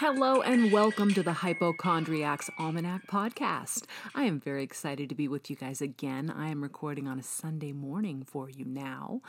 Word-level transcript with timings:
Hello 0.00 0.40
and 0.40 0.72
welcome 0.72 1.12
to 1.12 1.22
the 1.22 1.34
Hypochondriacs 1.34 2.48
Almanac 2.58 3.06
podcast. 3.06 3.84
I 4.14 4.22
am 4.22 4.40
very 4.40 4.62
excited 4.62 5.10
to 5.10 5.14
be 5.14 5.28
with 5.28 5.50
you 5.50 5.56
guys 5.56 5.82
again. 5.82 6.32
I 6.34 6.48
am 6.48 6.62
recording 6.62 7.06
on 7.06 7.18
a 7.18 7.22
Sunday 7.22 7.72
morning 7.72 8.24
for 8.26 8.48
you 8.48 8.64
now 8.64 9.20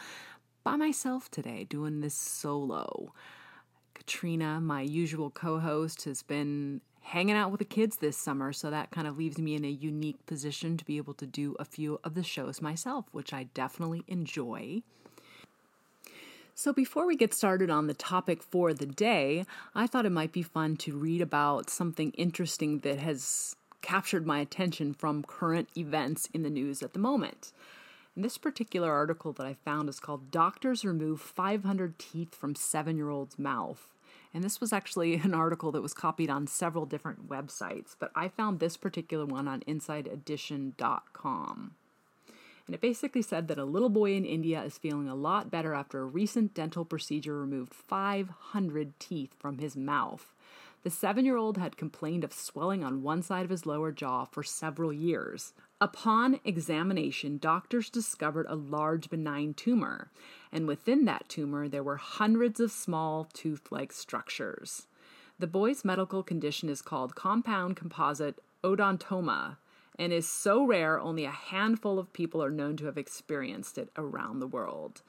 by 0.64 0.78
myself 0.78 1.30
today, 1.30 1.66
doing 1.66 2.00
this 2.00 2.14
solo. 2.14 3.14
Katrina, 3.96 4.62
my 4.62 4.80
usual 4.80 5.30
co 5.30 5.60
host, 5.60 6.06
has 6.06 6.24
been 6.24 6.80
hanging 7.02 7.36
out 7.36 7.52
with 7.52 7.60
the 7.60 7.66
kids 7.66 7.98
this 7.98 8.16
summer, 8.16 8.54
so 8.54 8.72
that 8.72 8.92
kind 8.92 9.08
of 9.08 9.18
leaves 9.18 9.40
me 9.40 9.56
in 9.56 9.66
a 9.66 9.70
unique 9.70 10.26
position 10.26 10.78
to 10.78 10.86
be 10.86 10.96
able 10.96 11.16
to 11.16 11.26
do 11.26 11.54
a 11.60 11.66
few 11.66 12.00
of 12.06 12.16
the 12.16 12.24
shows 12.24 12.62
myself, 12.62 13.08
which 13.12 13.34
I 13.34 13.44
definitely 13.54 14.06
enjoy. 14.08 14.84
So, 16.62 16.72
before 16.72 17.08
we 17.08 17.16
get 17.16 17.34
started 17.34 17.72
on 17.72 17.88
the 17.88 17.96
topic 17.96 18.44
for 18.44 18.72
the 18.72 18.86
day, 18.86 19.48
I 19.74 19.88
thought 19.88 20.06
it 20.06 20.12
might 20.12 20.32
be 20.32 20.44
fun 20.44 20.78
to 20.78 20.96
read 20.96 21.20
about 21.20 21.72
something 21.72 22.12
interesting 22.12 22.82
that 22.82 23.00
has 23.00 23.56
captured 23.82 24.28
my 24.28 24.42
attention 24.42 24.94
from 24.94 25.24
current 25.24 25.70
events 25.76 26.30
in 26.36 26.44
the 26.44 26.52
news 26.52 26.84
at 26.84 26.94
the 26.94 27.00
moment. 27.00 27.52
And 28.16 28.24
this 28.24 28.38
particular 28.38 28.92
article 28.92 29.34
that 29.34 29.48
I 29.48 29.56
found 29.66 29.90
is 29.90 30.00
called 30.00 30.30
Doctors 30.30 30.86
Remove 30.86 31.20
500 31.20 31.98
Teeth 31.98 32.36
from 32.36 32.54
Seven 32.54 32.96
Year 32.96 33.10
Old's 33.10 33.40
Mouth. 33.40 33.96
And 34.32 34.44
this 34.44 34.62
was 34.62 34.72
actually 34.72 35.16
an 35.24 35.34
article 35.34 35.72
that 35.72 35.82
was 35.82 35.96
copied 35.96 36.30
on 36.30 36.46
several 36.46 36.86
different 36.86 37.28
websites, 37.28 37.96
but 38.00 38.12
I 38.14 38.28
found 38.28 38.60
this 38.60 38.78
particular 38.78 39.26
one 39.26 39.48
on 39.48 39.62
InsideEdition.com. 39.62 41.72
And 42.66 42.76
it 42.76 42.82
basically 42.82 43.22
said 43.22 43.48
that 43.48 43.58
a 43.58 43.66
little 43.66 43.90
boy 43.90 44.14
in 44.14 44.26
India 44.26 44.64
is 44.64 44.78
feeling 44.78 45.08
a 45.08 45.16
lot 45.16 45.52
better 45.52 45.74
after 45.74 46.00
a 46.00 46.06
recent 46.06 46.54
dental 46.54 46.86
procedure 46.86 47.40
removed 47.40 47.74
500 47.74 49.00
teeth 49.00 49.34
from 49.40 49.58
his 49.58 49.76
mouth. 49.76 50.34
The 50.84 50.90
seven 50.90 51.26
year 51.26 51.38
old 51.38 51.58
had 51.58 51.78
complained 51.78 52.24
of 52.24 52.34
swelling 52.34 52.84
on 52.84 53.04
one 53.04 53.22
side 53.22 53.44
of 53.44 53.52
his 53.52 53.66
lower 53.66 53.92
jaw 53.92 54.26
for 54.26 54.42
several 54.42 54.92
years. 54.92 55.54
Upon 55.80 56.40
examination, 56.44 57.38
doctors 57.38 57.90
discovered 57.90 58.48
a 58.50 58.56
large 58.56 59.10
benign 59.10 59.54
tumor, 59.54 60.12
and 60.52 60.68
within 60.68 61.06
that 61.06 61.30
tumor, 61.30 61.68
there 61.68 61.84
were 61.84 61.98
hundreds 61.98 62.60
of 62.60 62.72
small 62.72 63.26
tooth 63.26 63.72
like 63.72 63.92
structures. 63.92 64.88
The 65.38 65.48
boy's 65.48 65.86
medical 65.86 66.24
condition 66.24 66.70
is 66.70 66.82
called 66.82 67.16
compound 67.16 67.76
composite 67.76 68.40
odontoma, 68.64 69.58
and 69.98 70.14
is 70.14 70.28
so 70.28 70.64
rare 70.66 71.00
only 71.00 71.26
a 71.26 71.32
handful 71.32 72.00
of 72.00 72.14
people 72.14 72.44
are 72.44 72.50
known 72.50 72.78
to 72.78 72.86
have 72.86 72.98
experienced 72.98 73.78
it 73.78 73.90
around 73.98 74.40
the 74.40 74.48
world. 74.48 75.02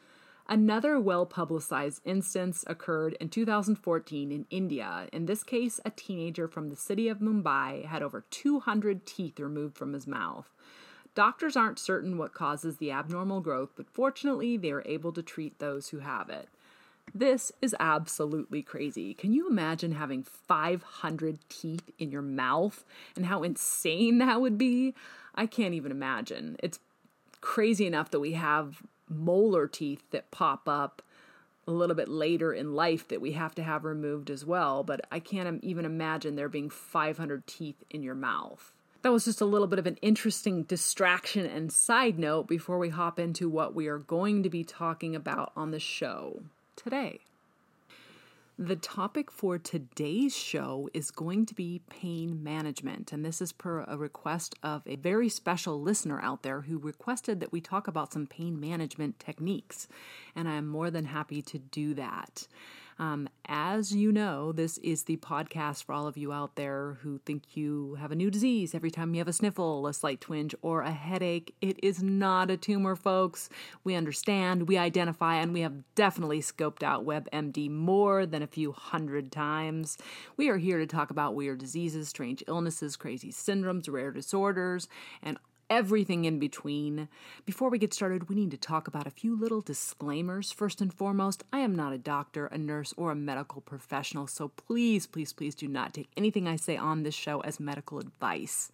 Another 0.49 0.99
well 0.99 1.25
publicized 1.25 2.03
instance 2.05 2.65
occurred 2.67 3.17
in 3.21 3.29
2014 3.29 4.33
in 4.33 4.47
India. 4.51 5.09
In 5.13 5.27
this 5.27 5.45
case, 5.45 5.81
a 5.85 5.91
teenager 5.91 6.49
from 6.49 6.69
the 6.69 6.77
city 6.77 7.09
of 7.09 7.21
Mumbai 7.21 7.85
had 7.85 8.03
over 8.03 8.25
200 8.31 9.07
teeth 9.07 9.39
removed 9.39 9.77
from 9.77 9.93
his 9.93 10.07
mouth. 10.07 10.53
Doctors 11.15 11.57
aren't 11.57 11.79
certain 11.79 12.19
what 12.19 12.35
causes 12.35 12.79
the 12.79 12.91
abnormal 12.91 13.41
growth, 13.41 13.71
but 13.77 13.89
fortunately, 13.91 14.57
they 14.57 14.73
are 14.73 14.83
able 14.87 15.13
to 15.13 15.23
treat 15.23 15.59
those 15.59 15.91
who 15.91 15.99
have 16.01 16.29
it. 16.29 16.49
This 17.15 17.53
is 17.61 17.77
absolutely 17.79 18.63
crazy. 18.63 19.13
Can 19.13 19.35
you 19.35 19.49
imagine 19.49 19.93
having 19.93 20.23
500 20.23 21.39
teeth 21.51 21.91
in 21.99 22.11
your 22.11 22.23
mouth 22.23 22.85
and 23.15 23.27
how 23.27 23.43
insane 23.43 24.19
that 24.19 24.41
would 24.41 24.57
be? 24.57 24.95
I 25.35 25.47
can't 25.47 25.75
even 25.75 25.91
imagine. 25.91 26.57
It's 26.63 26.79
crazy 27.41 27.87
enough 27.87 28.11
that 28.11 28.21
we 28.21 28.33
have 28.33 28.83
molar 29.11 29.67
teeth 29.67 30.03
that 30.11 30.31
pop 30.31 30.67
up 30.67 31.03
a 31.67 31.71
little 31.71 31.95
bit 31.95 32.09
later 32.09 32.53
in 32.53 32.75
life 32.75 33.07
that 33.09 33.21
we 33.21 33.33
have 33.33 33.55
to 33.57 33.63
have 33.63 33.85
removed 33.85 34.31
as 34.31 34.47
well, 34.47 34.83
but 34.83 35.03
I 35.13 35.21
can't 35.21 35.63
even 35.63 35.85
imagine 35.85 36.35
there 36.35 36.49
being 36.49 36.71
500 36.71 37.47
teeth 37.47 37.85
in 37.91 38.03
your 38.03 38.15
mouth. 38.15 38.73
That 39.03 39.13
was 39.13 39.27
just 39.27 39.41
a 39.41 39.47
little 39.47 39.67
bit 39.67 39.79
of 39.79 39.87
an 39.87 39.99
interesting 40.01 40.63
distraction 40.63 41.45
and 41.45 41.71
side 41.71 42.19
note 42.19 42.49
before 42.49 42.79
we 42.79 42.89
hop 42.89 43.19
into 43.19 43.49
what 43.49 43.75
we 43.75 43.87
are 43.87 43.99
going 43.99 44.43
to 44.45 44.51
be 44.51 44.65
talking 44.65 45.15
about 45.15 45.53
on 45.57 45.73
the 45.73 45.81
show 45.81 46.43
today. 46.77 47.21
The 48.59 48.77
topic 48.77 49.31
for 49.31 49.59
today's 49.59 50.37
show 50.37 50.89
is 50.93 51.11
going 51.11 51.47
to 51.47 51.55
be 51.55 51.81
pain 51.89 52.45
management, 52.45 53.13
and 53.13 53.25
this 53.25 53.41
is 53.41 53.51
per 53.51 53.81
a 53.89 53.97
request 53.97 54.55
of 54.63 54.83
a 54.87 54.97
very 54.97 55.29
special 55.29 55.81
listener 55.81 56.21
out 56.21 56.43
there 56.43 56.61
who 56.61 56.79
requested 56.79 57.41
that 57.41 57.51
we 57.51 57.61
talk 57.61 57.89
about 57.89 58.13
some 58.13 58.27
pain 58.27 58.61
management 58.61 59.19
techniques, 59.19 59.89
and 60.37 60.49
I 60.49 60.55
am 60.55 60.69
more 60.69 60.91
than 60.91 61.07
happy 61.07 61.41
to 61.43 61.59
do 61.59 61.95
that. 61.95 62.47
Um, 62.99 63.29
as 63.47 63.95
you 63.95 64.13
know, 64.13 64.53
this 64.53 64.79
is 64.79 65.05
the 65.05 65.17
podcast 65.19 65.85
for 65.85 65.93
all 65.93 66.07
of 66.07 66.17
you 66.17 66.33
out 66.33 66.57
there 66.57 66.99
who 67.03 67.19
think 67.19 67.57
you 67.57 67.97
have 68.01 68.13
a 68.13 68.17
new 68.17 68.31
disease 68.31 68.75
every 68.75 68.91
time 68.91 69.15
you 69.15 69.21
have 69.21 69.29
a 69.29 69.33
sniffle, 69.33 69.87
a 69.87 69.95
slight 69.95 70.21
twinge, 70.21 70.55
or 70.63 70.83
a 70.83 70.91
headache. 70.91 71.55
It 71.61 71.79
is 71.83 72.03
not 72.03 72.51
a 72.51 72.57
tumor, 72.57 72.97
folks. 72.97 73.49
We 73.85 73.95
understand, 73.95 74.69
we 74.69 74.79
identify, 74.79 75.37
and 75.37 75.53
we 75.53 75.61
have 75.61 75.95
definitely 75.95 76.41
scoped 76.41 76.83
out 76.83 77.07
WebMD 77.07 77.71
more 77.71 78.27
than 78.27 78.43
a 78.43 78.47
few 78.47 78.73
hundred 78.73 79.33
times. 79.33 79.99
We 80.37 80.49
are 80.49 80.59
here 80.59 80.79
to 80.79 80.87
talk 80.87 81.11
about 81.11 81.35
weird 81.35 81.59
diseases, 81.59 82.09
strange 82.09 82.45
illnesses, 82.47 82.97
crazy 82.97 83.33
syndromes, 83.33 83.91
rare 83.91 84.11
disorders, 84.11 84.89
and 85.23 85.39
everything 85.73 86.27
in 86.27 86.39
between. 86.39 87.09
Before 87.47 87.71
we 87.71 87.79
get 87.79 87.95
started, 87.95 88.29
we 88.29 88.37
need 88.37 88.51
to 88.51 88.59
talk 88.59 88.87
about 88.87 89.07
a 89.07 89.11
few 89.11 89.35
little 89.35 89.63
disclaimers. 89.63 90.53
First 90.53 90.83
and 90.83 90.93
foremost, 90.93 91.45
I 91.51 91.61
am 91.61 91.75
not 91.75 91.95
a 91.95 91.99
doctor, 91.99 92.45
a 92.45 92.59
nurse, 92.59 92.93
or 92.95 93.11
a 93.11 93.15
medical 93.15 93.63
professional, 93.63 94.27
so 94.27 94.49
please, 94.49 95.07
please, 95.07 95.33
please 95.33 95.55
do 95.55 95.67
not 95.67 95.95
take 95.95 96.11
anything 96.15 96.47
I 96.47 96.57
say 96.57 96.77
on 96.77 97.05
this 97.05 97.15
show 97.15 97.41
as 97.41 97.59
medical 97.59 97.99
advice. 97.99 98.71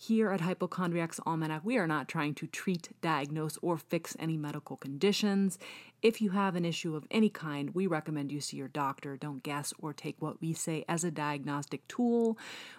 Here 0.00 0.30
at 0.30 0.42
Hypochondriacs 0.42 1.18
Almanac, 1.26 1.62
we 1.64 1.76
are 1.76 1.88
not 1.88 2.06
trying 2.06 2.32
to 2.34 2.46
treat, 2.46 2.90
diagnose, 3.00 3.58
or 3.60 3.76
fix 3.76 4.16
any 4.20 4.36
medical 4.36 4.76
conditions. 4.76 5.58
If 6.02 6.22
you 6.22 6.30
have 6.30 6.54
an 6.54 6.64
issue 6.64 6.94
of 6.94 7.08
any 7.10 7.28
kind, 7.28 7.74
we 7.74 7.88
recommend 7.88 8.30
you 8.30 8.40
see 8.40 8.58
your 8.58 8.68
doctor. 8.68 9.16
Don't 9.16 9.42
guess 9.42 9.74
or 9.80 9.92
take 9.92 10.22
what 10.22 10.40
we 10.40 10.52
say 10.52 10.84
as 10.88 11.02
a 11.02 11.10
diagnostic 11.10 11.86
tool. 11.88 12.38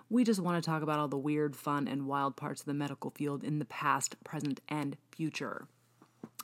We 0.10 0.24
just 0.24 0.40
want 0.40 0.64
to 0.64 0.70
talk 0.70 0.82
about 0.82 0.98
all 0.98 1.10
the 1.10 1.18
weird, 1.18 1.58
fun, 1.58 1.90
and 1.90 2.08
wild 2.08 2.38
parts 2.38 2.62
of 2.62 2.68
the 2.68 2.74
medical 2.74 3.12
field 3.12 3.44
in 3.44 3.60
the 3.60 3.66
past, 3.66 4.16
present, 4.24 4.62
and 4.70 4.96
future. 5.12 5.68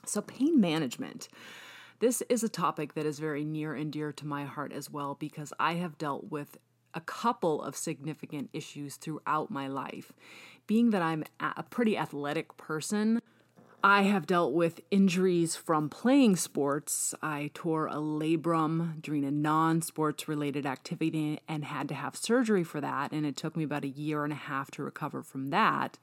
So, 0.04 0.20
pain 0.20 0.60
management. 0.60 1.28
This 2.00 2.22
is 2.28 2.44
a 2.44 2.50
topic 2.50 2.92
that 2.92 3.06
is 3.06 3.18
very 3.18 3.46
near 3.46 3.74
and 3.74 3.90
dear 3.90 4.12
to 4.12 4.26
my 4.26 4.44
heart 4.44 4.74
as 4.74 4.90
well 4.90 5.16
because 5.18 5.54
I 5.58 5.76
have 5.76 5.96
dealt 5.96 6.30
with 6.30 6.58
a 6.96 7.00
couple 7.00 7.62
of 7.62 7.76
significant 7.76 8.48
issues 8.54 8.96
throughout 8.96 9.50
my 9.50 9.68
life. 9.68 10.12
Being 10.66 10.90
that 10.90 11.02
I'm 11.02 11.24
a 11.38 11.62
pretty 11.62 11.96
athletic 11.96 12.56
person, 12.56 13.20
I 13.84 14.02
have 14.02 14.26
dealt 14.26 14.52
with 14.52 14.80
injuries 14.90 15.54
from 15.54 15.88
playing 15.88 16.34
sports. 16.36 17.14
I 17.22 17.52
tore 17.54 17.86
a 17.86 17.96
labrum 17.96 19.00
during 19.00 19.24
a 19.24 19.30
non 19.30 19.80
sports 19.80 20.26
related 20.26 20.66
activity 20.66 21.38
and 21.46 21.64
had 21.64 21.88
to 21.90 21.94
have 21.94 22.16
surgery 22.16 22.64
for 22.64 22.80
that, 22.80 23.12
and 23.12 23.24
it 23.24 23.36
took 23.36 23.56
me 23.56 23.62
about 23.62 23.84
a 23.84 23.88
year 23.88 24.24
and 24.24 24.32
a 24.32 24.36
half 24.36 24.72
to 24.72 24.82
recover 24.82 25.22
from 25.22 25.50
that. 25.50 25.98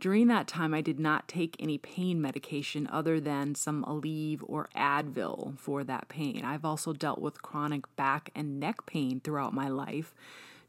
During 0.00 0.26
that 0.26 0.48
time, 0.48 0.74
I 0.74 0.80
did 0.80 0.98
not 0.98 1.28
take 1.28 1.54
any 1.60 1.78
pain 1.78 2.20
medication 2.20 2.88
other 2.90 3.20
than 3.20 3.54
some 3.54 3.84
Aleve 3.84 4.42
or 4.42 4.68
Advil 4.74 5.56
for 5.60 5.84
that 5.84 6.08
pain. 6.08 6.44
I've 6.44 6.64
also 6.64 6.92
dealt 6.92 7.20
with 7.20 7.40
chronic 7.40 7.94
back 7.94 8.30
and 8.34 8.58
neck 8.58 8.84
pain 8.84 9.20
throughout 9.20 9.54
my 9.54 9.68
life 9.68 10.12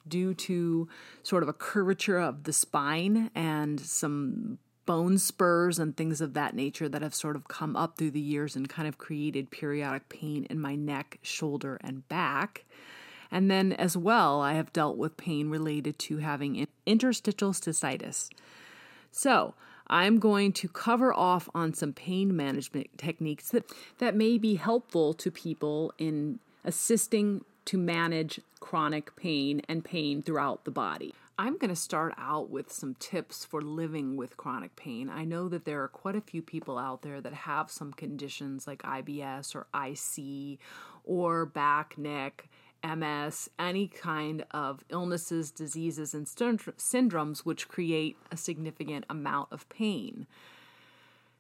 due 0.08 0.34
to 0.34 0.88
sort 1.22 1.44
of 1.44 1.50
a 1.50 1.54
curvature 1.54 2.18
of 2.20 2.44
the 2.44 2.54
spine 2.54 3.30
and 3.36 3.80
some 3.80 4.58
bone 4.86 5.18
spurs 5.18 5.80
and 5.80 5.96
things 5.96 6.22
of 6.22 6.34
that 6.34 6.56
nature 6.56 6.90
that 6.90 7.02
have 7.02 7.16
sort 7.16 7.36
of 7.36 7.48
come 7.48 7.76
up 7.76 7.98
through 7.98 8.12
the 8.12 8.20
years 8.20 8.56
and 8.56 8.68
kind 8.70 8.88
of 8.88 8.98
created 8.98 9.50
periodic 9.50 10.10
pain 10.10 10.46
in 10.50 10.60
my 10.60 10.76
neck, 10.76 11.20
shoulder, 11.22 11.78
and 11.82 12.08
back. 12.10 12.66
And 13.32 13.50
then, 13.50 13.74
as 13.74 13.98
well, 13.98 14.42
I 14.42 14.54
have 14.54 14.74
dealt 14.74 14.98
with 14.98 15.18
pain 15.18 15.50
related 15.50 15.98
to 16.00 16.18
having 16.18 16.68
interstitial 16.86 17.52
cystitis. 17.52 18.30
So, 19.12 19.56
I'm 19.88 20.20
going 20.20 20.54
to 20.54 20.68
cover 20.68 21.14
off 21.14 21.50
on 21.54 21.74
some 21.74 21.94
pain 21.94 22.36
management 22.36 22.98
techniques 22.98 23.50
that, 23.50 23.66
that 23.98 24.16
may 24.16 24.38
be 24.38 24.56
helpful 24.56 25.14
to 25.16 25.32
people 25.32 25.94
in 25.98 26.40
assisting 26.64 27.44
to 27.66 27.78
manage 27.78 28.40
chronic 28.60 29.16
pain 29.16 29.62
and 29.68 29.84
pain 29.84 30.22
throughout 30.22 30.66
the 30.66 30.72
body. 30.72 31.14
I'm 31.38 31.58
going 31.58 31.70
to 31.70 31.76
start 31.76 32.14
out 32.18 32.52
with 32.52 32.72
some 32.72 32.96
tips 33.00 33.44
for 33.44 33.62
living 33.62 34.18
with 34.18 34.38
chronic 34.38 34.76
pain. 34.76 35.10
I 35.10 35.26
know 35.26 35.50
that 35.50 35.66
there 35.66 35.82
are 35.82 35.88
quite 35.88 36.16
a 36.16 36.22
few 36.22 36.44
people 36.44 36.78
out 36.78 37.02
there 37.02 37.22
that 37.22 37.34
have 37.34 37.72
some 37.72 37.92
conditions 37.92 38.68
like 38.68 38.84
IBS 38.84 39.56
or 39.56 39.66
IC 39.74 40.60
or 41.04 41.46
back, 41.46 41.98
neck, 41.98 42.50
MS, 42.84 43.50
any 43.58 43.88
kind 43.88 44.46
of 44.52 44.84
illnesses, 44.90 45.50
diseases, 45.52 46.14
and 46.14 46.28
syndromes 46.28 47.40
which 47.40 47.68
create 47.68 48.18
a 48.32 48.38
significant 48.38 49.06
amount 49.10 49.52
of 49.52 49.68
pain. 49.70 50.28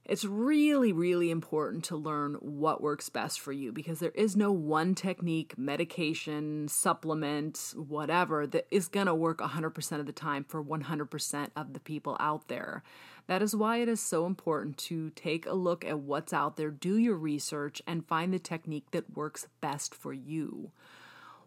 It's 0.05 0.25
really, 0.25 0.91
really 0.91 1.31
important 1.31 1.85
to 1.85 1.95
learn 1.95 2.33
what 2.41 2.81
works 2.81 3.07
best 3.07 3.39
for 3.39 3.53
you 3.53 3.71
because 3.71 4.00
there 4.00 4.11
is 4.11 4.35
no 4.35 4.51
one 4.51 4.95
technique, 4.95 5.57
medication, 5.57 6.67
supplement, 6.67 7.73
whatever, 7.75 8.45
that 8.47 8.67
is 8.69 8.89
going 8.89 9.07
to 9.07 9.15
work 9.15 9.39
100% 9.39 10.00
of 10.00 10.05
the 10.05 10.11
time 10.11 10.44
for 10.44 10.61
100% 10.61 11.50
of 11.55 11.71
the 11.71 11.79
people 11.79 12.17
out 12.19 12.50
there. 12.50 12.83
That 13.27 13.41
is 13.41 13.55
why 13.55 13.77
it 13.77 13.88
is 13.88 14.01
so 14.01 14.25
important 14.25 14.77
to 14.79 15.09
take 15.11 15.45
a 15.45 15.53
look 15.53 15.85
at 15.85 16.00
what's 16.00 16.33
out 16.33 16.57
there, 16.57 16.69
do 16.69 16.97
your 16.97 17.15
research, 17.15 17.81
and 17.88 18.05
find 18.05 18.33
the 18.33 18.39
technique 18.39 18.91
that 18.91 19.15
works 19.15 19.47
best 19.61 19.95
for 19.95 20.11
you. 20.11 20.71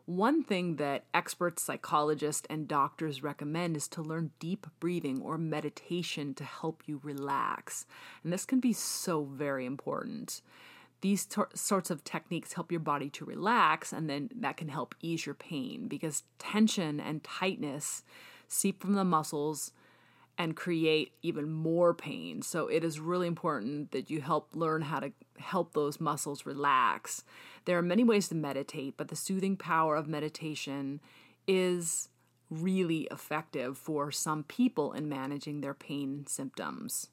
One 0.06 0.44
thing 0.44 0.76
that 0.76 1.04
experts, 1.12 1.64
psychologists, 1.64 2.46
and 2.48 2.68
doctors 2.68 3.24
recommend 3.24 3.76
is 3.76 3.88
to 3.88 4.02
learn 4.02 4.30
deep 4.38 4.68
breathing 4.78 5.20
or 5.20 5.36
meditation 5.36 6.32
to 6.34 6.44
help 6.44 6.84
you 6.86 7.00
relax. 7.02 7.86
And 8.22 8.32
this 8.32 8.44
can 8.44 8.60
be 8.60 8.72
so 8.72 9.24
very 9.24 9.66
important. 9.66 10.42
These 11.00 11.26
tor- 11.26 11.50
sorts 11.54 11.90
of 11.90 12.04
techniques 12.04 12.52
help 12.52 12.70
your 12.70 12.80
body 12.80 13.10
to 13.10 13.24
relax, 13.24 13.92
and 13.92 14.08
then 14.08 14.30
that 14.36 14.56
can 14.56 14.68
help 14.68 14.94
ease 15.02 15.26
your 15.26 15.34
pain 15.34 15.88
because 15.88 16.22
tension 16.38 17.00
and 17.00 17.24
tightness 17.24 18.04
seep 18.46 18.80
from 18.80 18.92
the 18.92 19.04
muscles 19.04 19.72
and 20.38 20.56
create 20.56 21.12
even 21.22 21.50
more 21.50 21.94
pain. 21.94 22.42
So 22.42 22.68
it 22.68 22.84
is 22.84 23.00
really 23.00 23.26
important 23.26 23.92
that 23.92 24.10
you 24.10 24.20
help 24.20 24.54
learn 24.54 24.82
how 24.82 25.00
to 25.00 25.12
help 25.38 25.72
those 25.72 26.00
muscles 26.00 26.44
relax. 26.44 27.24
There 27.64 27.78
are 27.78 27.82
many 27.82 28.04
ways 28.04 28.28
to 28.28 28.34
meditate, 28.34 28.96
but 28.96 29.08
the 29.08 29.16
soothing 29.16 29.56
power 29.56 29.96
of 29.96 30.08
meditation 30.08 31.00
is 31.46 32.08
really 32.50 33.08
effective 33.10 33.76
for 33.76 34.12
some 34.12 34.44
people 34.44 34.92
in 34.92 35.08
managing 35.08 35.60
their 35.60 35.74
pain 35.74 36.26
symptoms. 36.26 37.08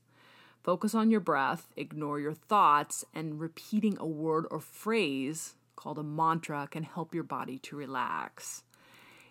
Focus 0.63 0.93
on 0.95 1.11
your 1.11 1.19
breath, 1.19 1.67
ignore 1.75 2.19
your 2.19 2.33
thoughts, 2.33 3.03
and 3.13 3.39
repeating 3.39 3.97
a 3.99 4.05
word 4.05 4.45
or 4.49 4.59
phrase 4.59 5.55
called 5.75 5.97
a 5.97 6.03
mantra 6.03 6.67
can 6.69 6.83
help 6.83 7.13
your 7.13 7.23
body 7.23 7.57
to 7.59 7.75
relax. 7.75 8.63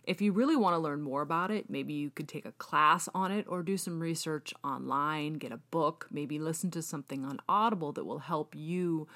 If 0.05 0.21
you 0.21 0.33
really 0.33 0.57
want 0.57 0.75
to 0.75 0.79
learn 0.79 1.01
more 1.01 1.23
about 1.23 1.51
it, 1.51 1.71
maybe 1.71 1.93
you 1.93 2.11
could 2.11 2.29
take 2.29 2.45
a 2.45 2.53
class 2.53 3.09
on 3.15 3.31
it 3.31 3.47
or 3.49 3.63
do 3.63 3.77
some 3.77 4.01
research 4.01 4.53
online, 4.65 5.35
get 5.35 5.53
a 5.53 5.59
book, 5.59 6.09
maybe 6.11 6.39
listen 6.39 6.71
to 6.73 6.83
something 6.83 7.25
on 7.25 7.41
Audible 7.49 7.93
that 7.93 8.05
will 8.05 8.19
help 8.21 8.55
you 8.57 9.07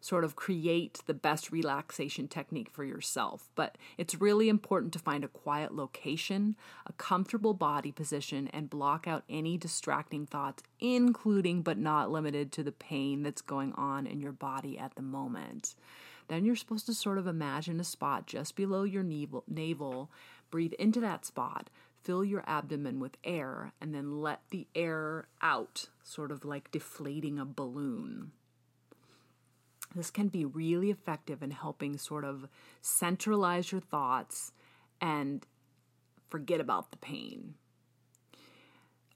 sort 0.00 0.22
of 0.22 0.36
create 0.36 1.00
the 1.06 1.14
best 1.14 1.50
relaxation 1.50 2.28
technique 2.28 2.70
for 2.70 2.84
yourself. 2.84 3.48
But 3.56 3.76
it's 3.98 4.20
really 4.20 4.48
important 4.48 4.92
to 4.92 5.00
find 5.00 5.24
a 5.24 5.28
quiet 5.28 5.74
location, 5.74 6.54
a 6.86 6.92
comfortable 6.92 7.54
body 7.54 7.90
position, 7.90 8.48
and 8.52 8.70
block 8.70 9.08
out 9.08 9.24
any 9.28 9.58
distracting 9.58 10.26
thoughts, 10.26 10.62
including 10.78 11.62
but 11.62 11.78
not 11.78 12.12
limited 12.12 12.52
to 12.52 12.62
the 12.62 12.70
pain 12.72 13.24
that's 13.24 13.42
going 13.42 13.72
on 13.72 14.06
in 14.06 14.20
your 14.20 14.32
body 14.32 14.78
at 14.78 14.94
the 14.94 15.02
moment. 15.02 15.74
Then 16.28 16.44
you're 16.44 16.56
supposed 16.56 16.86
to 16.86 16.94
sort 16.94 17.18
of 17.18 17.26
imagine 17.26 17.80
a 17.80 17.84
spot 17.84 18.26
just 18.26 18.56
below 18.56 18.82
your 18.82 19.02
navel, 19.02 19.44
navel 19.48 20.10
Breathe 20.50 20.74
into 20.74 21.00
that 21.00 21.24
spot, 21.24 21.70
fill 22.02 22.24
your 22.24 22.44
abdomen 22.46 23.00
with 23.00 23.16
air, 23.24 23.72
and 23.80 23.94
then 23.94 24.20
let 24.20 24.40
the 24.50 24.66
air 24.74 25.26
out, 25.42 25.86
sort 26.02 26.30
of 26.30 26.44
like 26.44 26.70
deflating 26.70 27.38
a 27.38 27.44
balloon. 27.44 28.32
This 29.94 30.10
can 30.10 30.28
be 30.28 30.44
really 30.44 30.90
effective 30.90 31.42
in 31.42 31.50
helping 31.50 31.96
sort 31.96 32.24
of 32.24 32.48
centralize 32.80 33.72
your 33.72 33.80
thoughts 33.80 34.52
and 35.00 35.46
forget 36.28 36.60
about 36.60 36.90
the 36.90 36.96
pain. 36.98 37.54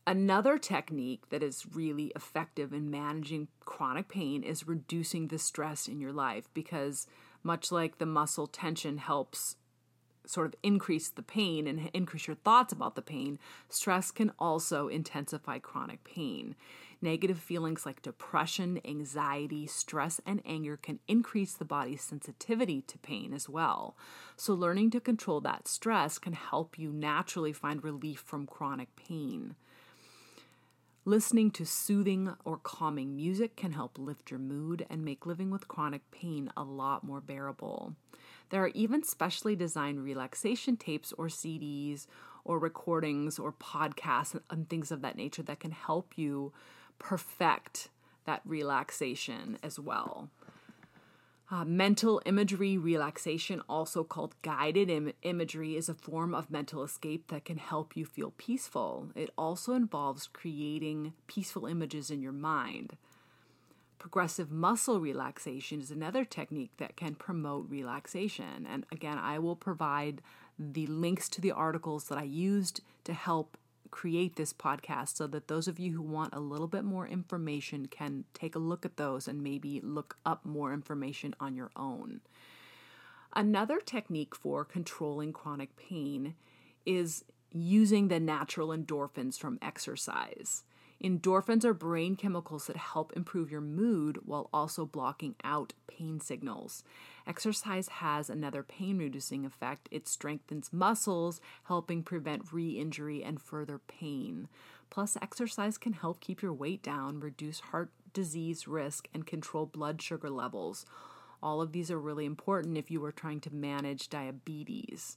Another 0.07 0.59
technique 0.59 1.29
that 1.29 1.43
is 1.43 1.67
really 1.73 2.11
effective 2.17 2.73
in 2.73 2.91
managing 2.91 3.49
chronic 3.65 4.09
pain 4.09 4.43
is 4.43 4.67
reducing 4.67 5.29
the 5.29 5.39
stress 5.39 5.87
in 5.87 6.01
your 6.01 6.13
life 6.13 6.49
because, 6.55 7.07
much 7.43 7.71
like 7.71 7.99
the 7.99 8.07
muscle 8.07 8.47
tension 8.47 8.99
helps 8.99 9.57
sort 10.31 10.47
of 10.47 10.55
increase 10.63 11.09
the 11.09 11.23
pain 11.23 11.67
and 11.67 11.91
increase 11.93 12.27
your 12.27 12.37
thoughts 12.37 12.73
about 12.73 12.95
the 12.95 13.03
pain, 13.03 13.39
stress 13.69 14.11
can 14.11 14.33
also 14.39 14.89
intensify 14.89 15.59
chronic 15.59 16.05
pain. 16.05 16.55
Negative 17.03 17.39
feelings 17.39 17.87
like 17.87 18.03
depression, 18.03 18.79
anxiety, 18.85 19.67
stress, 19.67 20.21
and 20.27 20.43
anger 20.45 20.77
can 20.77 20.99
increase 21.09 21.55
the 21.55 21.65
body's 21.65 22.03
sensitivity 22.03 22.83
to 22.83 22.99
pain 22.99 23.33
as 23.33 23.49
well. 23.49 23.97
So, 24.37 24.53
learning 24.53 24.91
to 24.91 25.01
control 25.01 25.41
that 25.41 25.67
stress 25.67 26.19
can 26.19 26.35
help 26.35 26.79
you 26.79 26.93
naturally 26.93 27.53
find 27.53 27.83
relief 27.83 28.21
from 28.21 28.47
chronic 28.47 28.95
pain. 28.97 29.55
Listening 31.07 31.51
to 31.53 31.65
soothing 31.65 32.35
or 32.45 32.59
calming 32.59 33.17
music 33.17 33.57
can 33.57 33.73
help 33.73 33.99
lift 33.99 34.31
your 34.31 34.39
mood 34.39 34.87
and 34.91 35.03
make 35.03 35.25
living 35.25 35.51
with 35.51 35.67
chronic 35.67 36.03
pain 36.11 36.51
a 36.55 36.63
lot 36.63 37.03
more 37.03 37.23
bearable. 37.23 37.95
There 38.51 38.63
are 38.63 38.73
even 38.75 39.03
specially 39.03 39.57
designed 39.57 40.05
relaxation 40.05 40.77
tapes 40.77 41.13
or 41.13 41.27
CDs 41.27 42.07
or 42.45 42.59
recordings 42.59 43.39
or 43.39 43.53
podcasts 43.53 44.39
and 44.51 44.69
things 44.69 44.91
of 44.91 45.03
that 45.03 45.17
nature 45.17 45.43
that 45.45 45.61
can 45.61 45.71
help 45.71 46.17
you 46.17 46.53
perfect 46.99 47.89
that 48.25 48.43
relaxation 48.45 49.59
as 49.63 49.79
well. 49.79 50.31
Uh, 51.53 51.65
mental 51.65 52.23
imagery 52.27 52.79
relaxation, 52.79 53.61
also 53.69 54.05
called 54.05 54.37
guided 54.43 54.89
Im- 54.89 55.13
imagery, 55.23 55.77
is 55.77 55.89
a 55.89 55.95
form 55.95 56.33
of 56.33 56.49
mental 56.49 56.85
escape 56.85 57.27
that 57.27 57.45
can 57.45 57.59
help 57.59 57.97
you 57.97 58.05
feel 58.05 58.33
peaceful. 58.37 59.11
It 59.17 59.31
also 59.37 59.73
involves 59.75 60.29
creating 60.29 61.13
peaceful 61.27 61.67
images 61.67 62.09
in 62.09 62.23
your 62.23 62.33
mind. 62.33 62.97
Progressive 64.01 64.51
muscle 64.51 64.99
relaxation 64.99 65.79
is 65.79 65.91
another 65.91 66.25
technique 66.25 66.73
that 66.79 66.97
can 66.97 67.15
promote 67.15 67.69
relaxation. 67.69 68.67
And 68.67 68.87
again, 68.91 69.19
I 69.19 69.39
will 69.39 69.55
provide 69.55 70.23
the 70.59 70.87
links 70.87 71.29
to 71.29 71.41
the 71.43 71.53
articles 71.53 72.05
that 72.05 72.17
I 72.17 72.23
used 72.23 72.81
to 73.05 73.13
help 73.13 73.59
create 73.91 74.37
this 74.37 74.55
podcast 74.55 75.17
so 75.17 75.27
that 75.27 75.49
those 75.49 75.69
of 75.69 75.79
you 75.79 75.93
who 75.93 76.01
want 76.01 76.33
a 76.33 76.41
little 76.41 76.67
bit 76.67 76.83
more 76.83 77.07
information 77.07 77.89
can 77.89 78.25
take 78.33 78.55
a 78.55 78.59
look 78.59 78.87
at 78.87 78.97
those 78.97 79.29
and 79.29 79.43
maybe 79.43 79.83
look 79.83 80.17
up 80.25 80.47
more 80.47 80.73
information 80.73 81.35
on 81.39 81.55
your 81.55 81.71
own. 81.77 82.23
Another 83.37 83.81
technique 83.81 84.35
for 84.35 84.65
controlling 84.65 85.35
chronic 85.35 85.77
pain 85.77 86.37
is 86.87 87.23
using 87.53 88.09
the 88.09 88.19
natural 88.19 88.69
endorphins 88.69 89.39
from 89.39 89.59
exercise. 89.61 90.65
Endorphins 91.03 91.65
are 91.65 91.73
brain 91.73 92.15
chemicals 92.15 92.67
that 92.67 92.77
help 92.77 93.15
improve 93.17 93.51
your 93.51 93.63
mood 93.63 94.19
while 94.27 94.51
also 94.53 94.85
blocking 94.85 95.35
out 95.43 95.73
pain 95.87 96.21
signals. 96.21 96.85
Exercise 97.27 97.89
has 97.89 98.29
another 98.29 98.63
pain 98.63 98.99
reducing 98.99 99.47
effect. 99.47 99.89
It 99.91 100.07
strengthens 100.07 100.75
muscles, 100.75 101.41
helping 101.65 102.03
prevent 102.03 102.53
re 102.53 102.79
injury 102.79 103.25
and 103.25 103.41
further 103.41 103.79
pain. 103.79 104.49
Plus, 104.91 105.17
exercise 105.23 105.79
can 105.79 105.95
help 105.95 106.21
keep 106.21 106.43
your 106.43 106.53
weight 106.53 106.83
down, 106.83 107.21
reduce 107.21 107.61
heart 107.61 107.91
disease 108.13 108.69
risk, 108.69 109.09
and 109.15 109.27
control 109.27 109.65
blood 109.65 110.03
sugar 110.03 110.29
levels. 110.29 110.85
All 111.43 111.63
of 111.63 111.73
these 111.73 111.91
are 111.91 111.99
really 111.99 112.27
important 112.27 112.77
if 112.77 112.91
you 112.91 113.03
are 113.07 113.13
trying 113.13 113.41
to 113.41 113.55
manage 113.55 114.11
diabetes. 114.11 115.17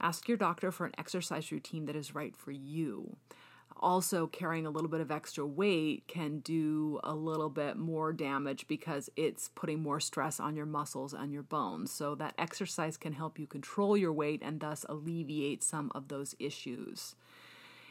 Ask 0.00 0.26
your 0.26 0.36
doctor 0.36 0.72
for 0.72 0.86
an 0.86 0.94
exercise 0.98 1.52
routine 1.52 1.86
that 1.86 1.94
is 1.94 2.16
right 2.16 2.34
for 2.34 2.50
you 2.50 3.16
also 3.80 4.26
carrying 4.26 4.66
a 4.66 4.70
little 4.70 4.88
bit 4.88 5.00
of 5.00 5.10
extra 5.10 5.46
weight 5.46 6.06
can 6.06 6.38
do 6.38 7.00
a 7.04 7.14
little 7.14 7.48
bit 7.48 7.76
more 7.76 8.12
damage 8.12 8.66
because 8.68 9.10
it's 9.16 9.50
putting 9.54 9.82
more 9.82 10.00
stress 10.00 10.40
on 10.40 10.56
your 10.56 10.66
muscles 10.66 11.12
and 11.12 11.32
your 11.32 11.42
bones. 11.42 11.90
So, 11.90 12.14
that 12.16 12.34
exercise 12.38 12.96
can 12.96 13.12
help 13.12 13.38
you 13.38 13.46
control 13.46 13.96
your 13.96 14.12
weight 14.12 14.42
and 14.42 14.60
thus 14.60 14.86
alleviate 14.88 15.62
some 15.62 15.90
of 15.94 16.08
those 16.08 16.34
issues. 16.38 17.14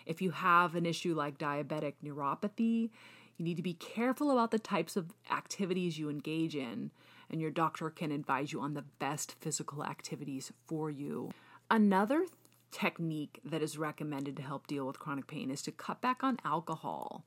If 0.06 0.22
you 0.22 0.32
have 0.32 0.76
an 0.76 0.86
issue 0.86 1.14
like 1.14 1.38
diabetic 1.38 1.94
neuropathy, 2.04 2.90
you 3.38 3.46
need 3.46 3.58
to 3.58 3.64
be 3.64 3.74
careful 3.74 4.32
about 4.32 4.52
the 4.52 4.60
types 4.60 4.96
of 4.96 5.14
activities 5.32 5.98
you 5.98 6.10
engage 6.10 6.56
in, 6.56 6.92
and 7.30 7.42
your 7.42 7.52
doctor 7.52 7.90
can 7.90 8.12
advise 8.12 8.52
you 8.52 8.62
on 8.62 8.74
the 8.74 8.86
best 9.00 9.36
physical 9.40 9.84
activities 9.84 10.52
for 10.68 10.92
you. 10.92 11.32
Another 11.70 12.26
technique 12.74 13.40
that 13.46 13.62
is 13.62 13.78
recommended 13.78 14.36
to 14.36 14.44
help 14.44 14.68
deal 14.68 14.86
with 14.86 15.00
chronic 15.00 15.28
pain 15.28 15.52
is 15.52 15.62
to 15.62 15.72
cut 15.72 16.02
back 16.02 16.24
on 16.24 16.40
alcohol. 16.44 17.24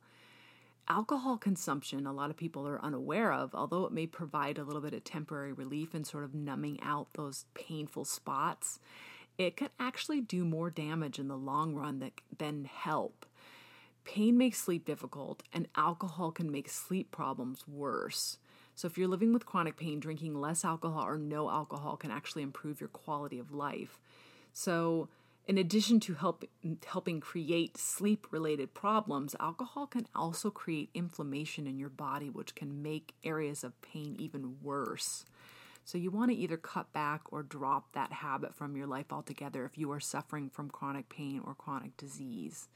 Alcohol 0.88 1.36
consumption, 1.36 2.06
a 2.06 2.12
lot 2.12 2.30
of 2.30 2.36
people 2.36 2.66
are 2.66 2.84
unaware 2.84 3.32
of, 3.32 3.54
although 3.54 3.86
it 3.86 3.92
may 3.92 4.06
provide 4.06 4.58
a 4.58 4.64
little 4.64 4.82
bit 4.82 4.92
of 4.92 5.04
temporary 5.04 5.52
relief 5.52 5.94
and 5.94 6.06
sort 6.06 6.24
of 6.24 6.34
numbing 6.34 6.78
out 6.82 7.08
those 7.14 7.46
painful 7.54 8.04
spots, 8.04 8.78
it 9.38 9.56
can 9.56 9.70
actually 9.80 10.20
do 10.20 10.44
more 10.44 10.70
damage 10.70 11.18
in 11.18 11.28
the 11.28 11.36
long 11.36 11.74
run 11.74 12.10
than 12.36 12.64
help. 12.64 13.26
Pain 14.04 14.38
makes 14.38 14.58
sleep 14.58 14.84
difficult, 14.84 15.42
and 15.52 15.66
alcohol 15.74 16.30
can 16.30 16.50
make 16.50 16.68
sleep 16.68 17.10
problems 17.10 17.66
worse. 17.66 18.38
So, 18.76 18.86
if 18.86 18.96
you're 18.96 19.08
living 19.08 19.32
with 19.32 19.46
chronic 19.46 19.76
pain, 19.76 19.98
drinking 19.98 20.40
less 20.40 20.64
alcohol 20.64 21.04
or 21.04 21.18
no 21.18 21.50
alcohol 21.50 21.96
can 21.96 22.10
actually 22.10 22.42
improve 22.42 22.80
your 22.80 22.88
quality 22.88 23.38
of 23.38 23.52
life. 23.52 23.98
So, 24.52 25.08
In 25.46 25.58
addition 25.58 26.00
to 26.00 26.14
help, 26.14 26.44
helping 26.86 27.20
create 27.20 27.78
sleep 27.78 28.26
related 28.32 28.74
problems, 28.74 29.36
alcohol 29.38 29.86
can 29.86 30.06
also 30.12 30.50
create 30.50 30.90
inflammation 30.92 31.68
in 31.68 31.78
your 31.78 31.88
body, 31.88 32.28
which 32.28 32.56
can 32.56 32.82
make 32.82 33.14
areas 33.22 33.62
of 33.62 33.80
pain 33.80 34.16
even 34.18 34.56
worse. 34.60 35.24
So, 35.84 35.98
you 35.98 36.10
want 36.10 36.32
to 36.32 36.36
either 36.36 36.56
cut 36.56 36.92
back 36.92 37.22
or 37.30 37.44
drop 37.44 37.92
that 37.92 38.10
habit 38.10 38.56
from 38.56 38.76
your 38.76 38.88
life 38.88 39.12
altogether 39.12 39.64
if 39.64 39.78
you 39.78 39.92
are 39.92 40.00
suffering 40.00 40.50
from 40.50 40.68
chronic 40.68 41.08
pain 41.08 41.40
or 41.46 41.54
chronic 41.54 41.96
disease. 41.96 42.66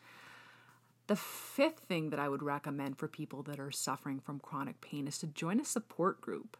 The 1.08 1.16
fifth 1.16 1.80
thing 1.80 2.10
that 2.10 2.20
I 2.20 2.28
would 2.28 2.44
recommend 2.44 2.98
for 2.98 3.08
people 3.08 3.42
that 3.42 3.58
are 3.58 3.72
suffering 3.72 4.20
from 4.20 4.38
chronic 4.38 4.80
pain 4.80 5.08
is 5.08 5.18
to 5.18 5.26
join 5.26 5.58
a 5.58 5.64
support 5.64 6.20
group. 6.20 6.56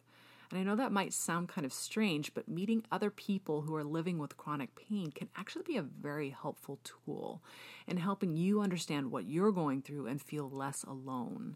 And 0.51 0.59
I 0.59 0.63
know 0.63 0.75
that 0.75 0.91
might 0.91 1.13
sound 1.13 1.47
kind 1.47 1.65
of 1.65 1.71
strange, 1.71 2.33
but 2.33 2.49
meeting 2.49 2.83
other 2.91 3.09
people 3.09 3.61
who 3.61 3.73
are 3.75 3.85
living 3.85 4.17
with 4.17 4.35
chronic 4.35 4.75
pain 4.75 5.11
can 5.11 5.29
actually 5.37 5.63
be 5.63 5.77
a 5.77 5.81
very 5.81 6.29
helpful 6.29 6.77
tool 6.83 7.41
in 7.87 7.95
helping 7.97 8.35
you 8.35 8.59
understand 8.61 9.11
what 9.11 9.25
you're 9.25 9.53
going 9.53 9.81
through 9.81 10.07
and 10.07 10.21
feel 10.21 10.49
less 10.49 10.83
alone. 10.83 11.55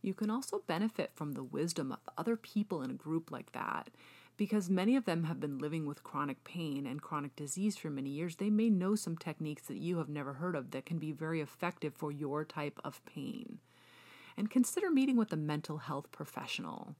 You 0.00 0.14
can 0.14 0.30
also 0.30 0.62
benefit 0.68 1.10
from 1.14 1.32
the 1.32 1.42
wisdom 1.42 1.90
of 1.90 1.98
other 2.16 2.36
people 2.36 2.82
in 2.82 2.90
a 2.92 2.94
group 2.94 3.32
like 3.32 3.50
that 3.50 3.88
because 4.36 4.68
many 4.68 4.96
of 4.96 5.06
them 5.06 5.24
have 5.24 5.40
been 5.40 5.58
living 5.58 5.86
with 5.86 6.04
chronic 6.04 6.44
pain 6.44 6.86
and 6.86 7.02
chronic 7.02 7.34
disease 7.36 7.76
for 7.76 7.90
many 7.90 8.10
years, 8.10 8.36
they 8.36 8.50
may 8.50 8.68
know 8.68 8.94
some 8.94 9.16
techniques 9.16 9.62
that 9.66 9.78
you 9.78 9.98
have 9.98 10.08
never 10.08 10.34
heard 10.34 10.54
of 10.54 10.70
that 10.72 10.86
can 10.86 10.98
be 10.98 11.10
very 11.10 11.40
effective 11.40 11.94
for 11.94 12.12
your 12.12 12.44
type 12.44 12.78
of 12.84 13.04
pain. 13.06 13.58
And 14.36 14.50
consider 14.50 14.90
meeting 14.90 15.16
with 15.16 15.32
a 15.32 15.36
mental 15.36 15.78
health 15.78 16.12
professional. 16.12 16.94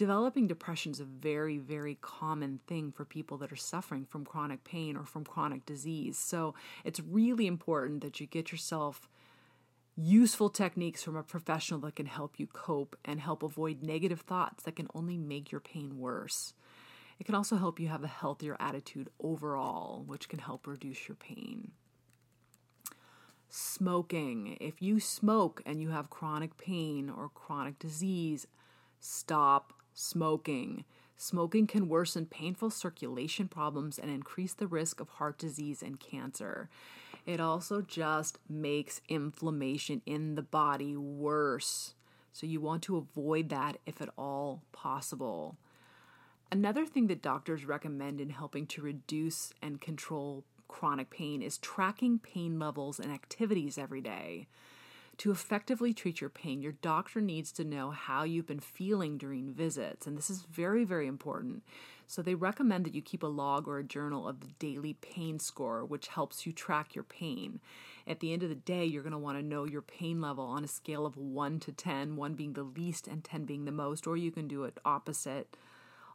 Developing 0.00 0.46
depression 0.46 0.92
is 0.92 1.00
a 1.00 1.04
very, 1.04 1.58
very 1.58 1.98
common 2.00 2.60
thing 2.66 2.90
for 2.90 3.04
people 3.04 3.36
that 3.36 3.52
are 3.52 3.56
suffering 3.56 4.06
from 4.06 4.24
chronic 4.24 4.64
pain 4.64 4.96
or 4.96 5.04
from 5.04 5.26
chronic 5.26 5.66
disease. 5.66 6.16
So 6.16 6.54
it's 6.86 7.00
really 7.00 7.46
important 7.46 8.00
that 8.00 8.18
you 8.18 8.26
get 8.26 8.50
yourself 8.50 9.10
useful 9.94 10.48
techniques 10.48 11.02
from 11.02 11.16
a 11.16 11.22
professional 11.22 11.80
that 11.80 11.96
can 11.96 12.06
help 12.06 12.40
you 12.40 12.46
cope 12.46 12.96
and 13.04 13.20
help 13.20 13.42
avoid 13.42 13.82
negative 13.82 14.22
thoughts 14.22 14.64
that 14.64 14.76
can 14.76 14.88
only 14.94 15.18
make 15.18 15.52
your 15.52 15.60
pain 15.60 15.98
worse. 15.98 16.54
It 17.18 17.26
can 17.26 17.34
also 17.34 17.58
help 17.58 17.78
you 17.78 17.88
have 17.88 18.02
a 18.02 18.08
healthier 18.08 18.56
attitude 18.58 19.10
overall, 19.22 20.02
which 20.06 20.30
can 20.30 20.38
help 20.38 20.66
reduce 20.66 21.08
your 21.08 21.16
pain. 21.16 21.72
Smoking. 23.50 24.56
If 24.62 24.80
you 24.80 24.98
smoke 24.98 25.60
and 25.66 25.82
you 25.82 25.90
have 25.90 26.08
chronic 26.08 26.56
pain 26.56 27.10
or 27.10 27.28
chronic 27.28 27.78
disease, 27.78 28.46
stop 28.98 29.74
smoking. 30.00 30.84
Smoking 31.16 31.66
can 31.66 31.88
worsen 31.88 32.24
painful 32.24 32.70
circulation 32.70 33.46
problems 33.46 33.98
and 33.98 34.10
increase 34.10 34.54
the 34.54 34.66
risk 34.66 35.00
of 35.00 35.08
heart 35.10 35.36
disease 35.36 35.82
and 35.82 36.00
cancer. 36.00 36.70
It 37.26 37.40
also 37.40 37.82
just 37.82 38.38
makes 38.48 39.02
inflammation 39.08 40.00
in 40.06 40.34
the 40.34 40.42
body 40.42 40.96
worse. 40.96 41.94
So 42.32 42.46
you 42.46 42.60
want 42.60 42.82
to 42.84 42.96
avoid 42.96 43.50
that 43.50 43.76
if 43.84 44.00
at 44.00 44.08
all 44.16 44.62
possible. 44.72 45.58
Another 46.50 46.86
thing 46.86 47.06
that 47.08 47.22
doctors 47.22 47.66
recommend 47.66 48.20
in 48.20 48.30
helping 48.30 48.66
to 48.68 48.82
reduce 48.82 49.52
and 49.60 49.80
control 49.80 50.44
chronic 50.66 51.10
pain 51.10 51.42
is 51.42 51.58
tracking 51.58 52.18
pain 52.18 52.58
levels 52.58 52.98
and 52.98 53.12
activities 53.12 53.76
every 53.76 54.00
day. 54.00 54.46
To 55.20 55.30
effectively 55.30 55.92
treat 55.92 56.22
your 56.22 56.30
pain, 56.30 56.62
your 56.62 56.72
doctor 56.72 57.20
needs 57.20 57.52
to 57.52 57.62
know 57.62 57.90
how 57.90 58.24
you've 58.24 58.46
been 58.46 58.58
feeling 58.58 59.18
during 59.18 59.52
visits, 59.52 60.06
and 60.06 60.16
this 60.16 60.30
is 60.30 60.44
very, 60.50 60.82
very 60.82 61.06
important. 61.06 61.62
So, 62.06 62.22
they 62.22 62.34
recommend 62.34 62.86
that 62.86 62.94
you 62.94 63.02
keep 63.02 63.22
a 63.22 63.26
log 63.26 63.68
or 63.68 63.76
a 63.76 63.84
journal 63.84 64.26
of 64.26 64.40
the 64.40 64.48
daily 64.58 64.94
pain 64.94 65.38
score, 65.38 65.84
which 65.84 66.08
helps 66.08 66.46
you 66.46 66.52
track 66.54 66.94
your 66.94 67.04
pain. 67.04 67.60
At 68.06 68.20
the 68.20 68.32
end 68.32 68.42
of 68.42 68.48
the 68.48 68.54
day, 68.54 68.86
you're 68.86 69.02
going 69.02 69.12
to 69.12 69.18
want 69.18 69.36
to 69.36 69.44
know 69.44 69.66
your 69.66 69.82
pain 69.82 70.22
level 70.22 70.46
on 70.46 70.64
a 70.64 70.68
scale 70.68 71.04
of 71.04 71.18
1 71.18 71.60
to 71.60 71.72
10, 71.72 72.16
1 72.16 72.32
being 72.32 72.54
the 72.54 72.62
least 72.62 73.06
and 73.06 73.22
10 73.22 73.44
being 73.44 73.66
the 73.66 73.72
most, 73.72 74.06
or 74.06 74.16
you 74.16 74.30
can 74.30 74.48
do 74.48 74.64
it 74.64 74.78
opposite. 74.86 75.54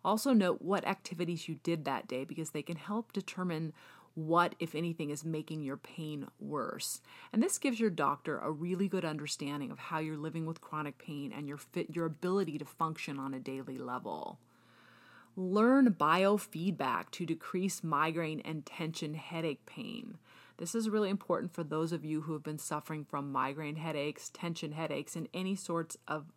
Also, 0.03 0.33
note 0.33 0.63
what 0.63 0.83
activities 0.87 1.47
you 1.47 1.59
did 1.61 1.85
that 1.85 2.07
day 2.07 2.25
because 2.25 2.49
they 2.49 2.63
can 2.63 2.77
help 2.77 3.13
determine 3.13 3.71
what, 4.15 4.55
if 4.59 4.73
anything, 4.73 5.09
is 5.09 5.23
making 5.23 5.61
your 5.61 5.77
pain 5.77 6.27
worse. 6.39 7.01
And 7.31 7.43
this 7.43 7.57
gives 7.57 7.79
your 7.79 7.89
doctor 7.89 8.39
a 8.39 8.49
really 8.49 8.87
good 8.87 9.05
understanding 9.05 9.71
of 9.71 9.77
how 9.77 9.99
you're 9.99 10.17
living 10.17 10.45
with 10.45 10.61
chronic 10.61 10.97
pain 10.97 11.33
and 11.35 11.47
your 11.47 11.57
fit, 11.57 11.95
your 11.95 12.05
ability 12.05 12.57
to 12.57 12.65
function 12.65 13.19
on 13.19 13.33
a 13.33 13.39
daily 13.39 13.77
level. 13.77 14.39
Learn 15.35 15.93
biofeedback 15.93 17.11
to 17.11 17.25
decrease 17.25 17.83
migraine 17.83 18.41
and 18.45 18.65
tension 18.65 19.15
headache 19.15 19.65
pain. 19.65 20.17
This 20.57 20.73
is 20.73 20.89
really 20.89 21.09
important 21.09 21.53
for 21.53 21.65
those 21.65 21.91
of 21.91 22.05
you 22.05 22.21
who 22.21 22.33
have 22.33 22.43
been 22.43 22.57
suffering 22.57 23.03
from 23.03 23.33
migraine 23.33 23.75
headaches, 23.75 24.29
tension 24.29 24.71
headaches, 24.71 25.17
and 25.17 25.27
any 25.33 25.55
sorts 25.55 25.97
of 26.07 26.31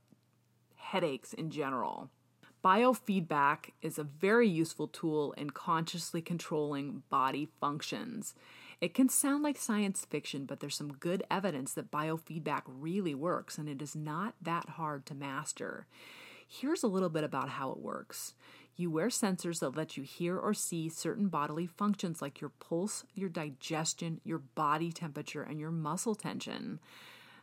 headaches 0.74 1.32
in 1.32 1.50
general. 1.50 2.10
Biofeedback 2.64 3.70
is 3.82 3.98
a 3.98 4.04
very 4.04 4.48
useful 4.48 4.88
tool 4.88 5.32
in 5.32 5.50
consciously 5.50 6.20
controlling 6.20 7.04
body 7.08 7.48
functions. 7.60 8.34
It 8.80 8.94
can 8.94 9.08
sound 9.08 9.42
like 9.44 9.56
science 9.56 10.04
fiction, 10.04 10.44
but 10.44 10.60
there's 10.60 10.76
some 10.76 10.92
good 10.92 11.22
evidence 11.30 11.72
that 11.74 11.90
biofeedback 11.90 12.62
really 12.66 13.14
works 13.14 13.58
and 13.58 13.68
it 13.68 13.80
is 13.80 13.94
not 13.94 14.34
that 14.42 14.70
hard 14.70 15.06
to 15.06 15.14
master. 15.14 15.86
Here's 16.48 16.82
a 16.82 16.88
little 16.88 17.08
bit 17.08 17.24
about 17.24 17.50
how 17.50 17.70
it 17.70 17.78
works. 17.78 18.34
You 18.74 18.90
wear 18.90 19.08
sensors 19.08 19.60
that 19.60 19.76
let 19.76 19.96
you 19.96 20.02
hear 20.02 20.38
or 20.38 20.54
see 20.54 20.88
certain 20.88 21.28
bodily 21.28 21.66
functions 21.66 22.22
like 22.22 22.40
your 22.40 22.50
pulse, 22.60 23.04
your 23.14 23.28
digestion, 23.28 24.20
your 24.24 24.38
body 24.38 24.92
temperature, 24.92 25.42
and 25.42 25.60
your 25.60 25.72
muscle 25.72 26.14
tension. 26.14 26.78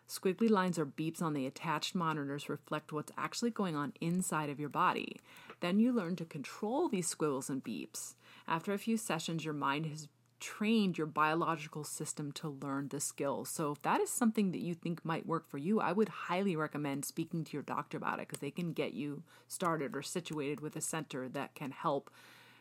Squiggly 0.08 0.50
lines 0.50 0.78
or 0.78 0.86
beeps 0.86 1.22
on 1.22 1.34
the 1.34 1.48
attached 1.48 1.96
monitors 1.96 2.50
reflect 2.50 2.94
what's 2.94 3.12
actually 3.18 3.50
going 3.50 3.76
on 3.76 3.94
inside 4.00 4.50
of 4.50 4.60
your 4.60 4.70
body. 4.70 5.20
Then 5.62 5.80
you 5.80 5.92
learn 5.92 6.16
to 6.18 6.26
control 6.26 6.88
these 6.88 7.08
squiggles 7.08 7.50
and 7.50 7.64
beeps. 7.64 8.14
After 8.48 8.72
a 8.72 8.78
few 8.78 8.98
sessions, 8.98 9.44
your 9.44 9.54
mind 9.54 9.88
has 9.88 10.08
trained 10.40 10.98
your 10.98 11.08
biological 11.08 11.84
system 11.84 12.32
to 12.34 12.60
learn 12.62 12.90
the 12.90 13.00
skills. 13.00 13.50
So, 13.50 13.72
if 13.72 13.82
that 13.82 14.00
is 14.00 14.12
something 14.12 14.52
that 14.52 14.62
you 14.62 14.76
think 14.76 15.04
might 15.04 15.26
work 15.26 15.50
for 15.50 15.58
you, 15.58 15.80
I 15.80 15.92
would 15.92 16.10
highly 16.10 16.56
recommend 16.56 17.06
speaking 17.06 17.44
to 17.44 17.54
your 17.54 17.64
doctor 17.64 17.98
about 17.98 18.20
it 18.20 18.28
because 18.28 18.42
they 18.42 18.52
can 18.52 18.74
get 18.74 18.94
you 18.94 19.24
started 19.48 19.96
or 19.96 20.04
situated 20.04 20.60
with 20.60 20.76
a 20.76 20.82
center 20.82 21.28
that 21.30 21.56
can 21.56 21.72
help 21.72 22.12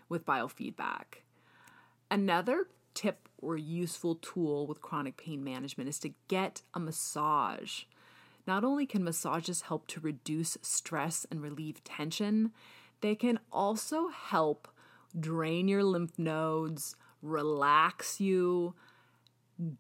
with 0.08 0.24
biofeedback. 0.24 1.22
Another 2.10 2.68
tip 2.94 3.28
or 3.38 3.56
useful 3.56 4.16
tool 4.16 4.66
with 4.66 4.80
chronic 4.80 5.16
pain 5.16 5.44
management 5.44 5.88
is 5.88 5.98
to 6.00 6.14
get 6.28 6.62
a 6.72 6.80
massage. 6.80 7.82
Not 8.46 8.64
only 8.64 8.86
can 8.86 9.04
massages 9.04 9.62
help 9.62 9.86
to 9.88 10.00
reduce 10.00 10.56
stress 10.62 11.26
and 11.30 11.42
relieve 11.42 11.82
tension, 11.84 12.52
they 13.00 13.14
can 13.14 13.38
also 13.52 14.08
help 14.08 14.68
drain 15.18 15.68
your 15.68 15.84
lymph 15.84 16.18
nodes, 16.18 16.96
relax 17.22 18.20
you, 18.20 18.74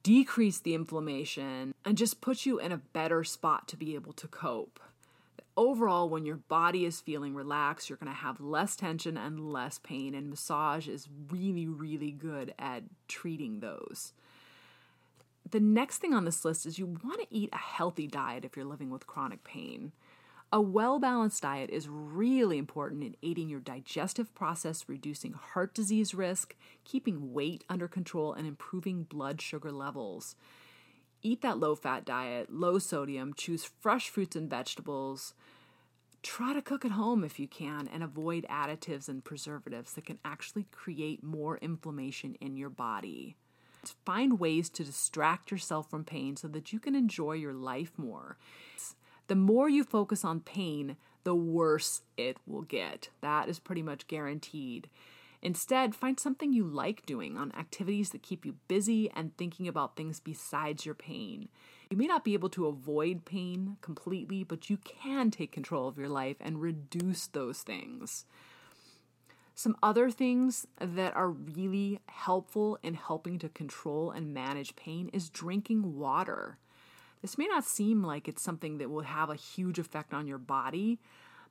decrease 0.02 0.60
the 0.60 0.74
inflammation, 0.74 1.74
and 1.84 1.98
just 1.98 2.20
put 2.20 2.46
you 2.46 2.58
in 2.58 2.72
a 2.72 2.78
better 2.78 3.24
spot 3.24 3.66
to 3.68 3.76
be 3.76 3.94
able 3.94 4.12
to 4.12 4.28
cope 4.28 4.80
overall, 5.56 6.08
when 6.08 6.26
your 6.26 6.36
body 6.36 6.84
is 6.84 7.00
feeling 7.00 7.34
relaxed, 7.34 7.88
you're 7.88 7.98
going 7.98 8.12
to 8.12 8.18
have 8.18 8.40
less 8.40 8.76
tension 8.76 9.16
and 9.16 9.52
less 9.52 9.78
pain. 9.78 10.14
And 10.14 10.30
massage 10.30 10.88
is 10.88 11.08
really, 11.30 11.66
really 11.66 12.10
good 12.10 12.54
at 12.58 12.84
treating 13.08 13.60
those. 13.60 14.12
The 15.50 15.60
next 15.60 15.98
thing 15.98 16.14
on 16.14 16.24
this 16.24 16.44
list 16.44 16.66
is 16.66 16.78
you 16.78 16.86
want 16.86 17.20
to 17.20 17.26
eat 17.30 17.50
a 17.52 17.58
healthy 17.58 18.06
diet 18.06 18.44
if 18.44 18.56
you're 18.56 18.64
living 18.64 18.90
with 18.90 19.06
chronic 19.06 19.44
pain. 19.44 19.92
A 20.52 20.60
well 20.60 20.98
balanced 20.98 21.42
diet 21.42 21.70
is 21.70 21.88
really 21.88 22.58
important 22.58 23.02
in 23.02 23.16
aiding 23.22 23.48
your 23.48 23.60
digestive 23.60 24.32
process, 24.34 24.84
reducing 24.88 25.32
heart 25.32 25.74
disease 25.74 26.14
risk, 26.14 26.54
keeping 26.84 27.32
weight 27.32 27.64
under 27.68 27.88
control, 27.88 28.32
and 28.32 28.46
improving 28.46 29.02
blood 29.02 29.40
sugar 29.40 29.72
levels. 29.72 30.36
Eat 31.26 31.40
that 31.40 31.58
low 31.58 31.74
fat 31.74 32.04
diet, 32.04 32.52
low 32.52 32.78
sodium, 32.78 33.32
choose 33.32 33.64
fresh 33.64 34.10
fruits 34.10 34.36
and 34.36 34.48
vegetables. 34.48 35.32
Try 36.22 36.52
to 36.52 36.60
cook 36.60 36.84
at 36.84 36.90
home 36.90 37.24
if 37.24 37.40
you 37.40 37.48
can 37.48 37.88
and 37.88 38.02
avoid 38.02 38.46
additives 38.50 39.08
and 39.08 39.24
preservatives 39.24 39.94
that 39.94 40.04
can 40.04 40.18
actually 40.22 40.66
create 40.70 41.24
more 41.24 41.56
inflammation 41.56 42.34
in 42.42 42.58
your 42.58 42.68
body. 42.68 43.36
Find 44.04 44.38
ways 44.38 44.68
to 44.70 44.84
distract 44.84 45.50
yourself 45.50 45.88
from 45.88 46.04
pain 46.04 46.36
so 46.36 46.46
that 46.48 46.74
you 46.74 46.78
can 46.78 46.94
enjoy 46.94 47.32
your 47.32 47.54
life 47.54 47.92
more. 47.96 48.36
The 49.26 49.34
more 49.34 49.70
you 49.70 49.82
focus 49.82 50.26
on 50.26 50.40
pain, 50.40 50.96
the 51.24 51.34
worse 51.34 52.02
it 52.18 52.36
will 52.46 52.62
get. 52.62 53.08
That 53.22 53.48
is 53.48 53.58
pretty 53.58 53.82
much 53.82 54.06
guaranteed. 54.06 54.90
Instead, 55.44 55.94
find 55.94 56.18
something 56.18 56.54
you 56.54 56.66
like 56.66 57.04
doing 57.04 57.36
on 57.36 57.52
activities 57.52 58.10
that 58.10 58.22
keep 58.22 58.46
you 58.46 58.56
busy 58.66 59.10
and 59.10 59.36
thinking 59.36 59.68
about 59.68 59.94
things 59.94 60.18
besides 60.18 60.86
your 60.86 60.94
pain. 60.94 61.50
You 61.90 61.98
may 61.98 62.06
not 62.06 62.24
be 62.24 62.32
able 62.32 62.48
to 62.50 62.66
avoid 62.66 63.26
pain 63.26 63.76
completely, 63.82 64.42
but 64.42 64.70
you 64.70 64.78
can 64.78 65.30
take 65.30 65.52
control 65.52 65.86
of 65.86 65.98
your 65.98 66.08
life 66.08 66.38
and 66.40 66.62
reduce 66.62 67.26
those 67.26 67.60
things. 67.60 68.24
Some 69.54 69.76
other 69.82 70.10
things 70.10 70.66
that 70.80 71.14
are 71.14 71.28
really 71.28 72.00
helpful 72.06 72.78
in 72.82 72.94
helping 72.94 73.38
to 73.40 73.50
control 73.50 74.10
and 74.10 74.32
manage 74.32 74.74
pain 74.76 75.10
is 75.12 75.28
drinking 75.28 75.98
water. 75.98 76.56
This 77.20 77.36
may 77.36 77.46
not 77.46 77.64
seem 77.64 78.02
like 78.02 78.28
it's 78.28 78.42
something 78.42 78.78
that 78.78 78.90
will 78.90 79.02
have 79.02 79.28
a 79.28 79.36
huge 79.36 79.78
effect 79.78 80.14
on 80.14 80.26
your 80.26 80.38
body, 80.38 80.98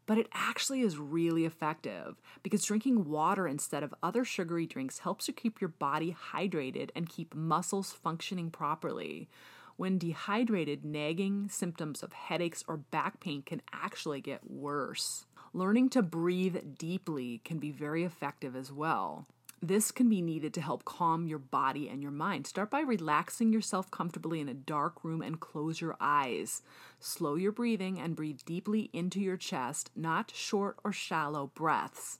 but 0.05 0.17
it 0.17 0.27
actually 0.33 0.81
is 0.81 0.97
really 0.97 1.45
effective 1.45 2.21
because 2.41 2.65
drinking 2.65 3.05
water 3.05 3.47
instead 3.47 3.83
of 3.83 3.93
other 4.03 4.25
sugary 4.25 4.65
drinks 4.65 4.99
helps 4.99 5.27
you 5.27 5.33
keep 5.33 5.61
your 5.61 5.69
body 5.69 6.15
hydrated 6.33 6.89
and 6.95 7.09
keep 7.09 7.33
muscles 7.33 7.91
functioning 7.91 8.49
properly. 8.49 9.29
When 9.75 9.97
dehydrated, 9.97 10.85
nagging 10.85 11.49
symptoms 11.49 12.03
of 12.03 12.13
headaches 12.13 12.63
or 12.67 12.77
back 12.77 13.19
pain 13.19 13.41
can 13.41 13.61
actually 13.71 14.21
get 14.21 14.49
worse. 14.49 15.25
Learning 15.53 15.89
to 15.89 16.01
breathe 16.01 16.77
deeply 16.77 17.41
can 17.43 17.57
be 17.59 17.71
very 17.71 18.03
effective 18.03 18.55
as 18.55 18.71
well. 18.71 19.27
This 19.63 19.91
can 19.91 20.09
be 20.09 20.21
needed 20.21 20.53
to 20.55 20.61
help 20.61 20.83
calm 20.83 21.25
your 21.25 21.39
body 21.39 21.87
and 21.87 22.01
your 22.01 22.11
mind. 22.11 22.47
Start 22.47 22.69
by 22.69 22.81
relaxing 22.81 23.53
yourself 23.53 23.89
comfortably 23.89 24.41
in 24.41 24.49
a 24.49 24.53
dark 24.53 25.05
room 25.05 25.21
and 25.21 25.39
close 25.39 25.79
your 25.79 25.95
eyes. 26.01 26.63
Slow 26.99 27.35
your 27.35 27.53
breathing 27.53 27.97
and 27.97 28.13
breathe 28.13 28.41
deeply 28.45 28.89
into 28.91 29.21
your 29.21 29.37
chest, 29.37 29.89
not 29.95 30.33
short 30.35 30.75
or 30.83 30.91
shallow 30.91 31.49
breaths. 31.55 32.19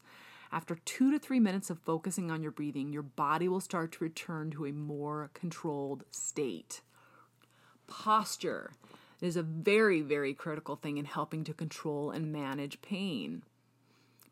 After 0.53 0.75
two 0.85 1.11
to 1.11 1.19
three 1.19 1.41
minutes 1.41 1.69
of 1.69 1.79
focusing 1.79 2.31
on 2.31 2.41
your 2.41 2.51
breathing, 2.53 2.93
your 2.93 3.03
body 3.03 3.49
will 3.49 3.59
start 3.59 3.91
to 3.91 4.05
return 4.05 4.49
to 4.51 4.65
a 4.65 4.71
more 4.71 5.29
controlled 5.33 6.05
state. 6.11 6.79
Posture 7.87 8.71
is 9.19 9.35
a 9.35 9.43
very, 9.43 9.99
very 9.99 10.33
critical 10.33 10.77
thing 10.77 10.97
in 10.97 11.03
helping 11.03 11.43
to 11.43 11.53
control 11.53 12.09
and 12.09 12.31
manage 12.31 12.81
pain. 12.81 13.43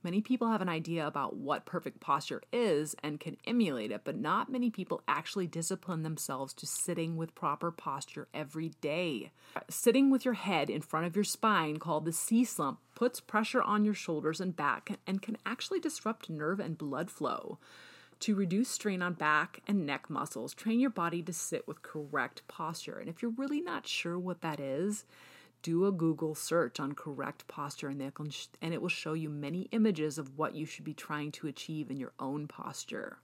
Many 0.04 0.22
people 0.22 0.48
have 0.48 0.62
an 0.62 0.70
idea 0.70 1.06
about 1.06 1.36
what 1.36 1.66
perfect 1.66 2.00
posture 2.00 2.42
is 2.52 2.96
and 3.04 3.20
can 3.20 3.38
emulate 3.46 3.92
it, 3.92 4.02
but 4.04 4.18
not 4.18 4.52
many 4.52 4.72
people 4.72 5.04
actually 5.08 5.46
discipline 5.46 6.02
themselves 6.02 6.54
to 6.56 6.66
sitting 6.66 7.18
with 7.18 7.36
proper 7.36 7.70
posture 7.70 8.28
every 8.34 8.70
day. 8.82 9.32
Sitting 9.70 10.10
with 10.10 10.26
your 10.26 10.34
head 10.34 10.72
in 10.72 10.82
front 10.82 11.06
of 11.06 11.16
your 11.16 11.24
spine, 11.24 11.78
called 11.78 12.06
the 12.06 12.12
C 12.12 12.44
slump, 12.44 12.80
puts 12.96 13.20
pressure 13.20 13.62
on 13.62 13.86
your 13.86 13.94
shoulders 13.94 14.42
and 14.42 14.56
back 14.56 14.98
and 15.06 15.22
can 15.22 15.38
actually 15.46 15.80
disrupt 15.80 16.30
nerve 16.30 16.60
and 16.60 16.80
blood 16.80 17.12
flow. 17.12 17.60
To 18.22 18.36
reduce 18.36 18.70
strain 18.70 19.02
on 19.02 19.14
back 19.14 19.62
and 19.68 19.86
neck 19.86 20.10
muscles, 20.10 20.54
train 20.54 20.80
your 20.80 20.92
body 20.92 21.24
to 21.24 21.34
sit 21.34 21.68
with 21.68 21.82
correct 21.82 22.42
posture. 22.48 23.00
And 23.00 23.10
if 23.10 23.22
you're 23.22 23.32
really 23.32 23.62
not 23.62 23.88
sure 23.88 24.18
what 24.18 24.42
that 24.42 24.60
is, 24.60 25.06
do 25.62 25.86
a 25.86 25.92
Google 25.92 26.36
search 26.36 26.80
on 26.80 26.94
correct 26.94 27.48
posture 27.48 27.88
and, 27.88 28.02
and 28.62 28.74
it 28.74 28.82
will 28.82 28.90
show 28.90 29.14
you 29.14 29.30
many 29.30 29.68
images 29.72 30.18
of 30.18 30.38
what 30.38 30.56
you 30.56 30.66
should 30.66 30.84
be 30.84 30.94
trying 30.94 31.32
to 31.34 31.48
achieve 31.48 31.90
in 31.90 31.98
your 31.98 32.14
own 32.20 32.48
posture. 32.48 33.18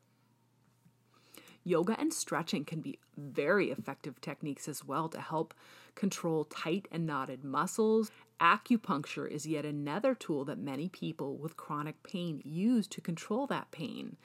Yoga 1.63 1.99
and 1.99 2.13
stretching 2.13 2.63
can 2.63 2.79
be 2.79 2.99
very 3.17 3.71
effective 3.71 4.21
techniques 4.21 4.69
as 4.69 4.85
well 4.85 5.09
to 5.09 5.19
help 5.19 5.53
control 5.95 6.45
tight 6.45 6.87
and 6.91 7.05
knotted 7.05 7.43
muscles. 7.43 8.09
Acupuncture 8.39 9.29
is 9.29 9.45
yet 9.45 9.65
another 9.65 10.15
tool 10.15 10.45
that 10.45 10.57
many 10.57 10.87
people 10.87 11.35
with 11.35 11.57
chronic 11.57 12.01
pain 12.03 12.41
use 12.45 12.87
to 12.87 13.01
control 13.01 13.47
that 13.47 13.71
pain 13.71 14.15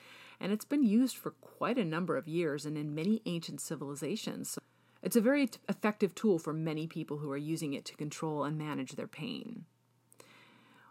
and 0.43 0.53
it's 0.53 0.65
been 0.65 0.83
used 0.83 1.17
for 1.17 1.31
quite 1.31 1.79
a 1.79 1.85
number 1.85 2.17
of 2.17 2.27
years 2.27 2.67
and 2.67 2.77
in 2.77 2.95
many 2.95 3.23
ancient 3.27 3.61
civilizations. 3.61 4.59
It's 5.03 5.17
a 5.17 5.21
very 5.21 5.49
t- 5.49 5.59
effective 5.69 6.15
tool 6.15 6.39
for 6.39 6.53
many 6.53 6.87
people 6.87 7.19
who 7.19 7.31
are 7.31 7.37
using 7.37 7.75
it 7.75 7.85
to 7.87 7.97
control 7.97 8.45
and 8.45 8.57
manage 8.57 8.93
their 8.93 9.09
pain. 9.09 9.65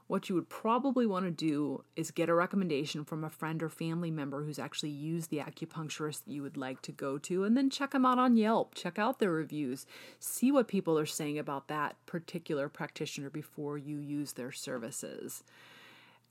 What 0.08 0.27
you 0.27 0.36
would 0.36 0.50
probably 0.50 1.06
want 1.06 1.24
to 1.24 1.32
do 1.32 1.86
is 1.96 2.12
get 2.12 2.27
a 2.27 2.34
recommendation 2.34 3.06
from 3.06 3.24
a 3.24 3.30
friend 3.30 3.63
or 3.63 3.70
family 3.70 4.12
member 4.12 4.44
who's 4.44 4.60
actually 4.60 4.89
used 4.89 5.30
the 5.30 5.38
acupuncturist 5.38 6.25
that 6.25 6.34
you 6.34 6.41
would 6.41 6.58
like 6.58 6.82
to 6.82 6.91
go 6.91 7.18
to, 7.20 7.46
and 7.46 7.56
then 7.56 7.70
check 7.70 7.91
them 7.91 8.06
out 8.06 8.20
on 8.20 8.36
Yelp. 8.36 8.75
Check 8.75 9.00
out 9.00 9.20
their 9.20 9.32
reviews. 9.32 9.86
See 10.20 10.51
what 10.51 10.68
people 10.68 11.00
are 11.00 11.06
saying 11.06 11.39
about 11.39 11.70
that 11.70 11.96
particular 12.06 12.68
practitioner 12.68 13.30
before 13.30 13.77
you 13.77 14.00
use 14.00 14.34
their 14.34 14.51
services. 14.51 15.46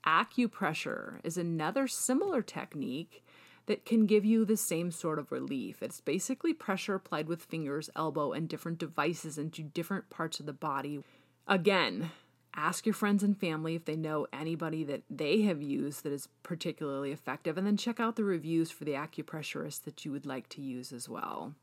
Acupressure 0.05 1.15
is 1.23 1.35
another 1.35 1.87
similar 1.87 2.43
technique 2.43 3.23
that 3.65 3.85
can 3.85 4.05
give 4.05 4.25
you 4.25 4.45
the 4.45 4.57
same 4.57 4.91
sort 4.91 5.19
of 5.19 5.31
relief. 5.31 5.81
It's 5.81 6.01
basically 6.01 6.53
pressure 6.53 6.95
applied 6.95 7.27
with 7.27 7.43
fingers, 7.43 7.89
elbow, 7.95 8.31
and 8.31 8.49
different 8.49 8.77
devices 8.77 9.37
into 9.37 9.63
different 9.63 10.09
parts 10.09 10.39
of 10.39 10.45
the 10.45 10.53
body. 10.53 11.03
Again, 11.47 12.11
ask 12.55 12.85
your 12.85 12.93
friends 12.93 13.23
and 13.23 13.37
family 13.37 13.75
if 13.75 13.85
they 13.85 13.95
know 13.95 14.27
anybody 14.33 14.83
that 14.83 15.03
they 15.09 15.41
have 15.43 15.61
used 15.61 16.03
that 16.03 16.13
is 16.13 16.27
particularly 16.43 17.11
effective, 17.11 17.57
and 17.57 17.65
then 17.65 17.77
check 17.77 17.99
out 17.99 18.15
the 18.15 18.23
reviews 18.23 18.71
for 18.71 18.83
the 18.83 18.93
acupressurist 18.93 19.83
that 19.83 20.03
you 20.03 20.11
would 20.11 20.25
like 20.25 20.49
to 20.49 20.61
use 20.61 20.91
as 20.91 21.07
well. 21.07 21.53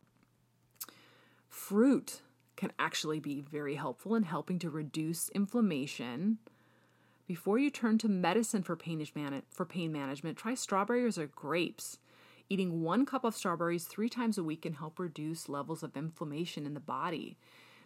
Fruit 1.48 2.22
can 2.56 2.72
actually 2.78 3.20
be 3.20 3.40
very 3.40 3.76
helpful 3.76 4.14
in 4.14 4.24
helping 4.24 4.58
to 4.58 4.70
reduce 4.70 5.28
inflammation 5.30 6.38
before 7.28 7.58
you 7.58 7.70
turn 7.70 7.98
to 7.98 8.08
medicine 8.08 8.62
for 8.62 8.74
pain, 8.74 9.06
for 9.50 9.66
pain 9.66 9.92
management, 9.92 10.38
try 10.38 10.54
strawberries 10.54 11.18
or 11.18 11.26
grapes. 11.26 11.98
Eating 12.48 12.80
one 12.82 13.04
cup 13.04 13.22
of 13.22 13.36
strawberries 13.36 13.84
three 13.84 14.08
times 14.08 14.38
a 14.38 14.42
week 14.42 14.62
can 14.62 14.72
help 14.72 14.98
reduce 14.98 15.48
levels 15.48 15.82
of 15.82 15.94
inflammation 15.94 16.64
in 16.64 16.72
the 16.72 16.80
body. 16.80 17.36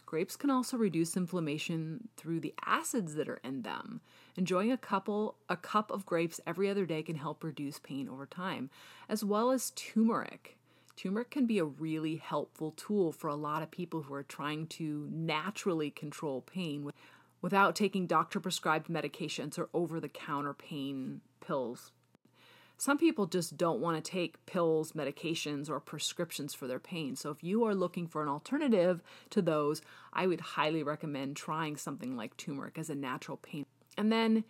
Grapes 0.07 0.37
can 0.37 0.51
also 0.51 0.77
reduce 0.77 1.17
inflammation 1.17 2.09
through 2.17 2.39
the 2.39 2.55
acids 2.65 3.17
that 3.17 3.29
are 3.29 3.41
in 3.43 3.63
them. 3.63 4.01
Enjoying 4.37 4.71
a 4.71 4.77
couple 4.77 5.37
a 5.49 5.57
cup 5.57 5.91
of 5.91 6.07
grapes 6.07 6.41
every 6.47 6.71
other 6.71 6.87
day 6.87 7.03
can 7.03 7.17
help 7.17 7.43
reduce 7.43 7.81
pain 7.81 8.09
over 8.09 8.27
time, 8.27 8.71
as 9.09 9.25
well 9.25 9.51
as 9.51 9.71
turmeric. 9.71 10.57
Turmeric 10.95 11.31
can 11.31 11.47
be 11.47 11.59
a 11.59 11.65
really 11.65 12.17
helpful 12.17 12.73
tool 12.77 13.11
for 13.11 13.27
a 13.27 13.35
lot 13.35 13.63
of 13.63 13.73
people 13.73 14.03
who 14.03 14.15
are 14.15 14.23
trying 14.23 14.69
to 14.69 15.09
naturally 15.11 15.91
control 15.91 16.43
pain 16.43 16.85
without 17.43 17.77
taking 17.77 18.07
doctor 18.07 18.41
prescribed 18.41 18.89
medications 18.89 19.59
or 19.59 19.69
over 19.75 20.01
the 20.01 20.09
counter 20.09 20.55
pain 20.55 21.21
pills. 21.45 21.91
Some 22.79 22.99
people 22.99 23.27
just 23.27 23.57
don't 23.57 23.81
want 23.81 24.03
to 24.03 24.11
take 24.11 24.45
pills, 24.47 24.93
medications, 24.93 25.69
or 25.69 25.79
prescriptions 25.79 26.55
for 26.55 26.67
their 26.67 26.81
pain. 26.81 27.15
So, 27.15 27.31
if 27.31 27.45
you 27.45 27.65
are 27.65 27.75
looking 27.75 28.09
for 28.09 28.23
an 28.23 28.29
alternative 28.29 29.03
to 29.31 29.43
those, 29.43 29.83
I 30.13 30.27
would 30.27 30.41
highly 30.41 30.83
recommend 30.83 31.37
trying 31.37 31.77
something 31.77 32.17
like 32.17 32.37
turmeric 32.37 32.79
as 32.79 32.91
a 32.91 32.97
natural 32.97 33.37
pain. 33.37 33.67
And 33.97 34.11
then, 34.11 34.43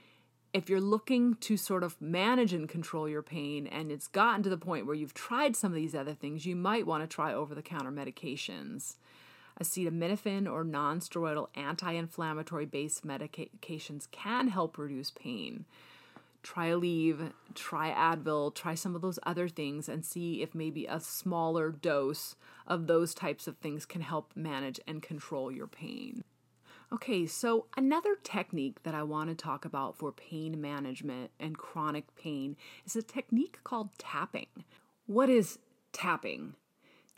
if 0.54 0.70
you're 0.70 0.80
looking 0.80 1.34
to 1.36 1.56
sort 1.56 1.82
of 1.82 2.00
manage 2.00 2.52
and 2.52 2.68
control 2.68 3.08
your 3.08 3.22
pain 3.22 3.66
and 3.66 3.90
it's 3.90 4.06
gotten 4.06 4.42
to 4.44 4.50
the 4.50 4.56
point 4.56 4.86
where 4.86 4.94
you've 4.94 5.14
tried 5.14 5.56
some 5.56 5.72
of 5.72 5.76
these 5.76 5.94
other 5.94 6.14
things, 6.14 6.46
you 6.46 6.56
might 6.56 6.86
want 6.86 7.02
to 7.02 7.14
try 7.14 7.34
over 7.34 7.54
the 7.54 7.62
counter 7.62 7.90
medications. 7.90 8.96
Acetaminophen 9.60 10.50
or 10.50 10.64
nonsteroidal 10.64 11.48
anti 11.54 11.92
inflammatory 11.92 12.66
based 12.66 13.06
medications 13.06 14.10
can 14.10 14.48
help 14.48 14.78
reduce 14.78 15.10
pain. 15.10 15.64
Try 16.42 16.70
Aleve, 16.70 17.32
try 17.54 17.90
Advil, 17.90 18.52
try 18.54 18.74
some 18.74 18.96
of 18.96 19.02
those 19.02 19.18
other 19.22 19.48
things 19.48 19.88
and 19.88 20.04
see 20.04 20.42
if 20.42 20.54
maybe 20.54 20.86
a 20.86 20.98
smaller 20.98 21.70
dose 21.70 22.34
of 22.66 22.86
those 22.88 23.14
types 23.14 23.46
of 23.46 23.58
things 23.58 23.86
can 23.86 24.00
help 24.00 24.32
manage 24.34 24.80
and 24.86 25.02
control 25.02 25.52
your 25.52 25.68
pain. 25.68 26.24
Okay, 26.92 27.26
so 27.26 27.66
another 27.74 28.16
technique 28.22 28.82
that 28.82 28.94
I 28.94 29.02
want 29.02 29.30
to 29.30 29.34
talk 29.34 29.64
about 29.64 29.96
for 29.96 30.12
pain 30.12 30.60
management 30.60 31.30
and 31.40 31.56
chronic 31.56 32.14
pain 32.16 32.56
is 32.84 32.96
a 32.96 33.02
technique 33.02 33.60
called 33.64 33.90
tapping. 33.96 34.48
What 35.06 35.30
is 35.30 35.58
tapping? 35.92 36.54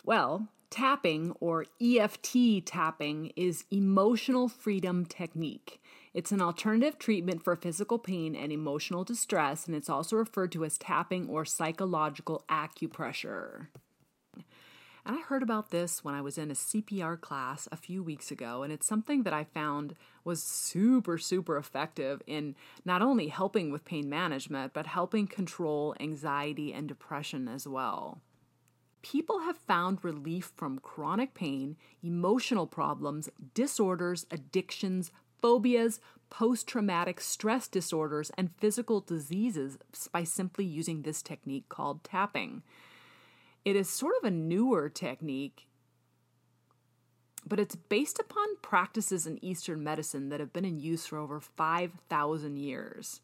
Well, 0.05 0.49
Tapping, 0.75 1.31
or 1.39 1.67
EFT 1.81 2.67
tapping, 2.67 3.31
is 3.37 3.65
emotional 3.71 4.49
freedom 4.49 5.07
technique. 5.07 5.81
It's 6.13 6.33
an 6.33 6.43
alternative 6.43 6.99
treatment 6.99 7.45
for 7.45 7.55
physical 7.55 7.97
pain 7.97 8.35
and 8.35 8.51
emotional 8.51 9.05
distress, 9.05 9.69
and 9.69 9.77
it's 9.77 9.89
also 9.89 10.17
referred 10.17 10.51
to 10.51 10.65
as 10.65 10.77
tapping 10.77 11.29
or 11.29 11.45
psychological 11.45 12.43
acupressure. 12.49 13.69
And 14.35 15.17
I 15.17 15.21
heard 15.21 15.45
about 15.45 15.71
this 15.71 16.03
when 16.03 16.17
I 16.17 16.21
was 16.21 16.39
in 16.39 16.51
a 16.51 16.55
CPR 16.55 17.21
class 17.21 17.69
a 17.71 17.77
few 17.77 18.03
weeks 18.03 18.33
ago, 18.33 18.65
and 18.65 18.73
it's 18.73 18.85
something 18.85 19.23
that 19.23 19.33
I 19.33 19.45
found 19.45 19.95
was 20.25 20.43
super, 20.43 21.19
super 21.19 21.57
effective 21.57 22.21
in 22.27 22.57
not 22.85 23.01
only 23.01 23.29
helping 23.29 23.71
with 23.71 23.85
pain 23.85 24.09
management, 24.09 24.73
but 24.75 24.89
helping 24.89 25.29
control 25.29 25.95
anxiety 26.01 26.73
and 26.73 26.89
depression 26.89 27.47
as 27.47 27.69
well 27.69 28.23
people 29.05 29.41
have 29.41 29.59
found 29.59 30.03
relief 30.03 30.51
from 30.57 30.79
chronic 30.79 31.35
pain, 31.35 31.77
emotional 32.03 32.67
problems, 32.67 33.29
disorders, 33.53 34.25
addictions, 34.31 35.13
phobias, 35.43 36.01
post 36.31 36.67
traumatic 36.67 37.21
stress 37.21 37.69
disorders, 37.69 38.31
and 38.39 38.57
physical 38.57 39.01
diseases 39.01 39.77
by 40.11 40.25
simply 40.25 40.65
using 40.65 41.03
this 41.03 41.21
technique 41.21 41.69
called 41.69 42.03
tapping. 42.03 42.63
It 43.63 43.77
is 43.77 43.91
sort 43.91 44.15
of 44.23 44.25
a 44.27 44.31
newer 44.31 44.89
technique, 44.89 45.67
but 47.47 47.61
it's 47.61 47.77
based 47.77 48.19
upon 48.19 48.57
practices 48.63 49.27
in 49.27 49.45
Eastern 49.45 49.85
medicine 49.85 50.31
that 50.31 50.41
have 50.41 50.55
been 50.55 50.65
in 50.65 50.81
use 50.81 51.05
for 51.05 51.19
over 51.19 51.41
5,000 51.41 52.57
years. 52.57 53.21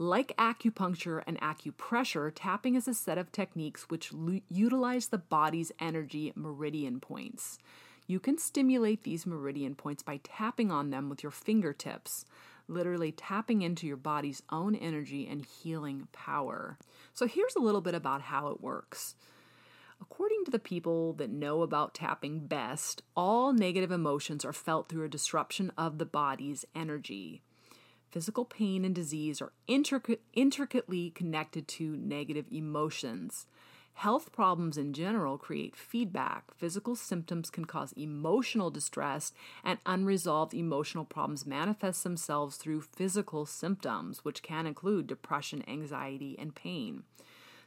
Like 0.00 0.36
acupuncture 0.36 1.24
and 1.26 1.40
acupressure, 1.40 2.30
tapping 2.32 2.76
is 2.76 2.86
a 2.86 2.94
set 2.94 3.18
of 3.18 3.32
techniques 3.32 3.90
which 3.90 4.12
l- 4.14 4.38
utilize 4.48 5.08
the 5.08 5.18
body's 5.18 5.72
energy 5.80 6.32
meridian 6.36 7.00
points. 7.00 7.58
You 8.06 8.20
can 8.20 8.38
stimulate 8.38 9.02
these 9.02 9.26
meridian 9.26 9.74
points 9.74 10.04
by 10.04 10.20
tapping 10.22 10.70
on 10.70 10.90
them 10.90 11.08
with 11.08 11.24
your 11.24 11.32
fingertips, 11.32 12.24
literally 12.68 13.10
tapping 13.10 13.62
into 13.62 13.88
your 13.88 13.96
body's 13.96 14.40
own 14.50 14.76
energy 14.76 15.26
and 15.26 15.44
healing 15.44 16.06
power. 16.12 16.78
So, 17.12 17.26
here's 17.26 17.56
a 17.56 17.60
little 17.60 17.80
bit 17.80 17.96
about 17.96 18.22
how 18.22 18.50
it 18.50 18.60
works. 18.60 19.16
According 20.00 20.44
to 20.44 20.52
the 20.52 20.60
people 20.60 21.14
that 21.14 21.28
know 21.28 21.62
about 21.62 21.94
tapping 21.94 22.46
best, 22.46 23.02
all 23.16 23.52
negative 23.52 23.90
emotions 23.90 24.44
are 24.44 24.52
felt 24.52 24.88
through 24.88 25.06
a 25.06 25.08
disruption 25.08 25.72
of 25.76 25.98
the 25.98 26.06
body's 26.06 26.64
energy. 26.72 27.42
Physical 28.10 28.44
pain 28.44 28.84
and 28.84 28.94
disease 28.94 29.42
are 29.42 29.52
intricate, 29.66 30.22
intricately 30.32 31.10
connected 31.10 31.68
to 31.68 31.96
negative 31.96 32.46
emotions. 32.50 33.46
Health 33.94 34.32
problems 34.32 34.78
in 34.78 34.92
general 34.92 35.36
create 35.36 35.74
feedback. 35.74 36.44
Physical 36.54 36.94
symptoms 36.94 37.50
can 37.50 37.64
cause 37.64 37.92
emotional 37.94 38.70
distress, 38.70 39.32
and 39.64 39.80
unresolved 39.84 40.54
emotional 40.54 41.04
problems 41.04 41.44
manifest 41.44 42.04
themselves 42.04 42.56
through 42.56 42.80
physical 42.80 43.44
symptoms, 43.44 44.24
which 44.24 44.42
can 44.42 44.66
include 44.66 45.08
depression, 45.08 45.64
anxiety, 45.68 46.36
and 46.38 46.54
pain. 46.54 47.02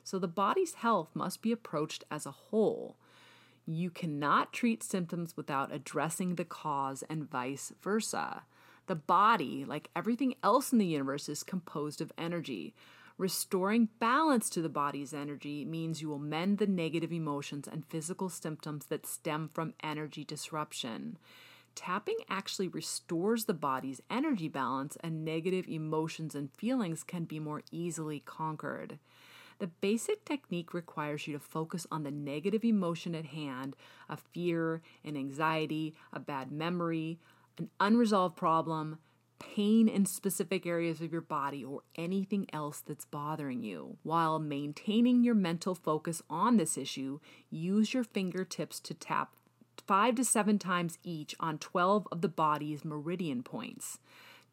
So 0.03 0.17
the 0.17 0.27
body's 0.27 0.75
health 0.75 1.09
must 1.13 1.41
be 1.41 1.51
approached 1.51 2.05
as 2.09 2.25
a 2.25 2.31
whole. 2.31 2.95
You 3.67 3.89
cannot 3.89 4.53
treat 4.53 4.81
symptoms 4.81 5.37
without 5.37 5.71
addressing 5.71 6.35
the 6.35 6.45
cause, 6.45 7.03
and 7.09 7.29
vice 7.29 7.73
versa. 7.83 8.43
The 8.87 8.95
body, 8.95 9.63
like 9.65 9.89
everything 9.95 10.35
else 10.43 10.71
in 10.71 10.77
the 10.77 10.85
universe, 10.85 11.29
is 11.29 11.43
composed 11.43 12.01
of 12.01 12.11
energy. 12.17 12.73
Restoring 13.17 13.89
balance 13.99 14.49
to 14.49 14.61
the 14.61 14.69
body's 14.69 15.13
energy 15.13 15.63
means 15.63 16.01
you 16.01 16.09
will 16.09 16.19
mend 16.19 16.57
the 16.57 16.67
negative 16.67 17.13
emotions 17.13 17.67
and 17.67 17.85
physical 17.85 18.29
symptoms 18.29 18.87
that 18.87 19.05
stem 19.05 19.49
from 19.53 19.75
energy 19.83 20.23
disruption. 20.23 21.17
Tapping 21.75 22.17
actually 22.29 22.67
restores 22.67 23.45
the 23.45 23.53
body's 23.53 24.01
energy 24.09 24.47
balance, 24.47 24.97
and 25.01 25.23
negative 25.23 25.67
emotions 25.67 26.35
and 26.35 26.51
feelings 26.51 27.03
can 27.03 27.25
be 27.25 27.39
more 27.39 27.61
easily 27.71 28.19
conquered. 28.19 28.99
The 29.59 29.67
basic 29.67 30.25
technique 30.25 30.73
requires 30.73 31.27
you 31.27 31.33
to 31.33 31.39
focus 31.39 31.85
on 31.91 32.01
the 32.01 32.11
negative 32.11 32.65
emotion 32.65 33.13
at 33.13 33.25
hand 33.25 33.75
a 34.09 34.17
fear, 34.17 34.81
an 35.05 35.15
anxiety, 35.15 35.93
a 36.11 36.19
bad 36.19 36.51
memory, 36.51 37.19
an 37.61 37.69
unresolved 37.79 38.35
problem, 38.35 38.97
pain 39.39 39.87
in 39.87 40.05
specific 40.05 40.65
areas 40.65 40.99
of 40.99 41.11
your 41.11 41.21
body, 41.21 41.63
or 41.63 41.81
anything 41.95 42.47
else 42.51 42.81
that's 42.81 43.05
bothering 43.05 43.63
you. 43.63 43.97
While 44.01 44.39
maintaining 44.39 45.23
your 45.23 45.35
mental 45.35 45.75
focus 45.75 46.23
on 46.29 46.57
this 46.57 46.77
issue, 46.77 47.19
use 47.51 47.93
your 47.93 48.03
fingertips 48.03 48.79
to 48.81 48.93
tap 48.95 49.35
five 49.85 50.15
to 50.15 50.25
seven 50.25 50.57
times 50.57 50.97
each 51.03 51.35
on 51.39 51.59
12 51.59 52.07
of 52.11 52.21
the 52.21 52.27
body's 52.27 52.83
meridian 52.83 53.43
points. 53.43 53.99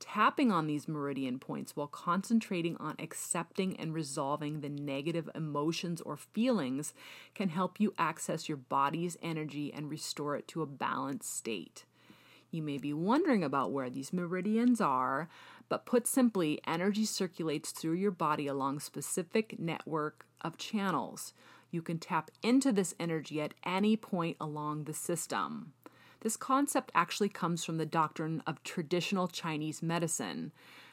Tapping 0.01 0.53
on 0.53 0.66
these 0.66 0.87
meridian 0.87 1.38
points 1.38 1.75
while 1.75 1.88
concentrating 1.88 2.77
on 2.77 2.94
accepting 3.01 3.75
and 3.81 3.92
resolving 3.92 4.61
the 4.61 4.68
negative 4.68 5.29
emotions 5.35 6.01
or 6.03 6.16
feelings 6.16 6.94
can 7.35 7.49
help 7.49 7.81
you 7.81 7.94
access 7.99 8.49
your 8.49 8.59
body's 8.59 9.16
energy 9.23 9.73
and 9.75 9.90
restore 9.90 10.37
it 10.37 10.47
to 10.49 10.62
a 10.62 10.66
balanced 10.66 11.35
state. 11.35 11.85
You 12.51 12.63
may 12.63 12.79
be 12.79 12.93
wondering 12.93 13.45
about 13.45 13.73
where 13.73 13.91
these 13.91 14.13
meridians 14.13 14.81
are, 14.81 15.29
but 15.69 15.85
put 15.85 16.07
simply, 16.07 16.61
energy 16.67 17.05
circulates 17.05 17.73
through 17.73 17.95
your 17.95 18.11
body 18.11 18.47
along 18.47 18.81
specific 18.81 19.59
network 19.59 20.25
of 20.41 20.57
channels. 20.57 21.35
You 21.71 21.83
can 21.83 21.99
tap 21.99 22.31
into 22.43 22.73
this 22.73 22.95
energy 22.99 23.41
at 23.43 23.55
any 23.65 23.97
point 23.97 24.39
along 24.41 24.85
the 24.85 24.95
system. 24.95 25.75
This 26.21 26.37
concept 26.37 26.91
actually 26.95 27.29
comes 27.29 27.65
from 27.65 27.77
the 27.77 27.87
doctrine 27.87 28.43
of 28.47 28.63
traditional 28.63 29.29
Chinese 29.29 29.83
medicine, 29.83 30.53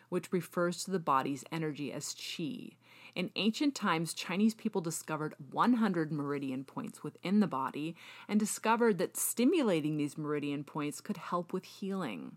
which 0.09 0.31
refers 0.31 0.83
to 0.83 0.91
the 0.91 0.99
body's 0.99 1.45
energy 1.51 1.91
as 1.91 2.13
qi. 2.13 2.73
In 3.15 3.31
ancient 3.37 3.75
times, 3.75 4.13
Chinese 4.13 4.53
people 4.53 4.81
discovered 4.81 5.35
100 5.51 6.11
meridian 6.11 6.65
points 6.65 7.01
within 7.01 7.39
the 7.39 7.47
body 7.47 7.95
and 8.27 8.37
discovered 8.37 8.97
that 8.97 9.15
stimulating 9.15 9.95
these 9.95 10.17
meridian 10.17 10.65
points 10.65 10.99
could 10.99 11.15
help 11.15 11.53
with 11.53 11.63
healing. 11.63 12.35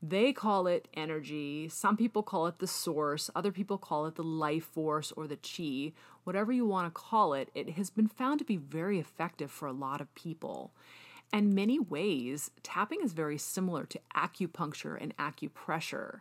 They 0.00 0.32
call 0.32 0.68
it 0.68 0.86
energy. 0.94 1.68
Some 1.68 1.96
people 1.96 2.22
call 2.22 2.46
it 2.46 2.60
the 2.60 2.68
source. 2.68 3.28
Other 3.34 3.50
people 3.50 3.76
call 3.76 4.06
it 4.06 4.14
the 4.14 4.22
life 4.22 4.66
force 4.66 5.10
or 5.16 5.26
the 5.26 5.36
chi. 5.36 5.94
Whatever 6.22 6.52
you 6.52 6.64
want 6.64 6.86
to 6.86 7.00
call 7.00 7.34
it, 7.34 7.50
it 7.54 7.70
has 7.70 7.90
been 7.90 8.06
found 8.06 8.38
to 8.38 8.44
be 8.44 8.56
very 8.56 9.00
effective 9.00 9.50
for 9.50 9.66
a 9.66 9.72
lot 9.72 10.00
of 10.00 10.14
people. 10.14 10.70
In 11.32 11.56
many 11.56 11.80
ways, 11.80 12.52
tapping 12.62 13.00
is 13.02 13.14
very 13.14 13.38
similar 13.38 13.84
to 13.86 14.00
acupuncture 14.14 14.96
and 15.00 15.16
acupressure. 15.16 16.20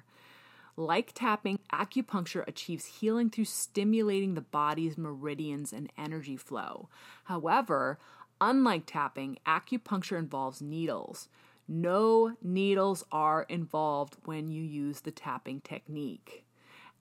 Like 0.78 1.14
tapping, 1.14 1.60
acupuncture 1.72 2.46
achieves 2.48 2.86
healing 2.86 3.30
through 3.30 3.46
stimulating 3.46 4.34
the 4.34 4.42
body's 4.42 4.98
meridians 4.98 5.72
and 5.72 5.90
energy 5.98 6.36
flow. 6.36 6.90
However, 7.26 7.98
unlike 8.42 8.84
tapping, 8.86 9.38
acupuncture 9.46 10.20
involves 10.20 10.62
needles. 10.62 11.30
No 11.68 12.36
needles 12.42 13.06
are 13.12 13.44
involved 13.44 14.18
when 14.26 14.50
you 14.52 14.62
use 14.62 15.02
the 15.02 15.12
tapping 15.12 15.62
technique. 15.62 16.46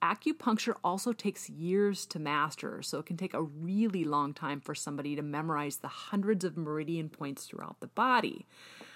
Acupuncture 0.01 0.75
also 0.83 1.13
takes 1.13 1.49
years 1.49 2.05
to 2.07 2.19
master, 2.19 2.81
so 2.81 2.99
it 2.99 3.05
can 3.05 3.17
take 3.17 3.33
a 3.33 3.41
really 3.41 4.03
long 4.03 4.33
time 4.33 4.59
for 4.59 4.75
somebody 4.75 5.15
to 5.15 5.21
memorize 5.21 5.77
the 5.77 5.87
hundreds 5.87 6.45
of 6.45 6.57
meridian 6.57 7.09
points 7.09 7.45
throughout 7.45 7.79
the 7.79 7.87
body. 7.87 8.45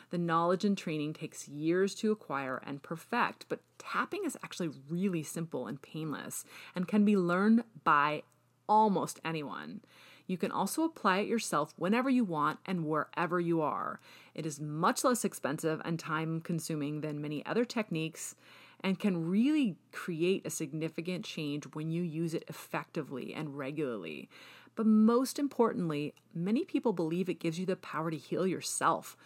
The 0.09 0.17
knowledge 0.17 0.65
and 0.65 0.77
training 0.77 1.13
takes 1.13 1.47
years 1.47 1.93
to 1.95 2.11
acquire 2.11 2.61
and 2.65 2.81
perfect, 2.81 3.45
but 3.47 3.61
tapping 3.77 4.25
is 4.25 4.37
actually 4.43 4.71
really 4.89 5.23
simple 5.23 5.67
and 5.67 5.81
painless 5.81 6.45
and 6.75 6.87
can 6.87 7.05
be 7.05 7.15
learned 7.15 7.63
by 7.83 8.23
almost 8.67 9.19
anyone. 9.23 9.81
You 10.25 10.37
can 10.37 10.51
also 10.51 10.83
apply 10.83 11.19
it 11.19 11.27
yourself 11.27 11.73
whenever 11.75 12.09
you 12.09 12.23
want 12.23 12.59
and 12.65 12.85
wherever 12.85 13.39
you 13.39 13.61
are. 13.61 13.99
It 14.35 14.45
is 14.45 14.59
much 14.59 15.03
less 15.03 15.25
expensive 15.25 15.81
and 15.83 15.99
time 15.99 16.41
consuming 16.41 17.01
than 17.01 17.21
many 17.21 17.43
other 17.45 17.65
techniques 17.65 18.35
and 18.81 18.99
can 18.99 19.27
really 19.27 19.75
create 19.91 20.45
a 20.45 20.51
significant 20.51 21.25
change 21.25 21.65
when 21.73 21.89
you 21.91 22.03
use 22.03 22.33
it 22.33 22.43
effectively 22.47 23.33
and 23.33 23.57
regularly. 23.57 24.29
But 24.75 24.85
most 24.85 25.39
importantly, 25.39 26.13
many 26.33 26.63
people 26.63 26.93
believe 26.93 27.27
it 27.27 27.39
gives 27.39 27.59
you 27.59 27.65
the 27.65 27.75
power 27.75 28.11
to 28.11 28.17
heal 28.17 28.47
yourself 28.47 29.17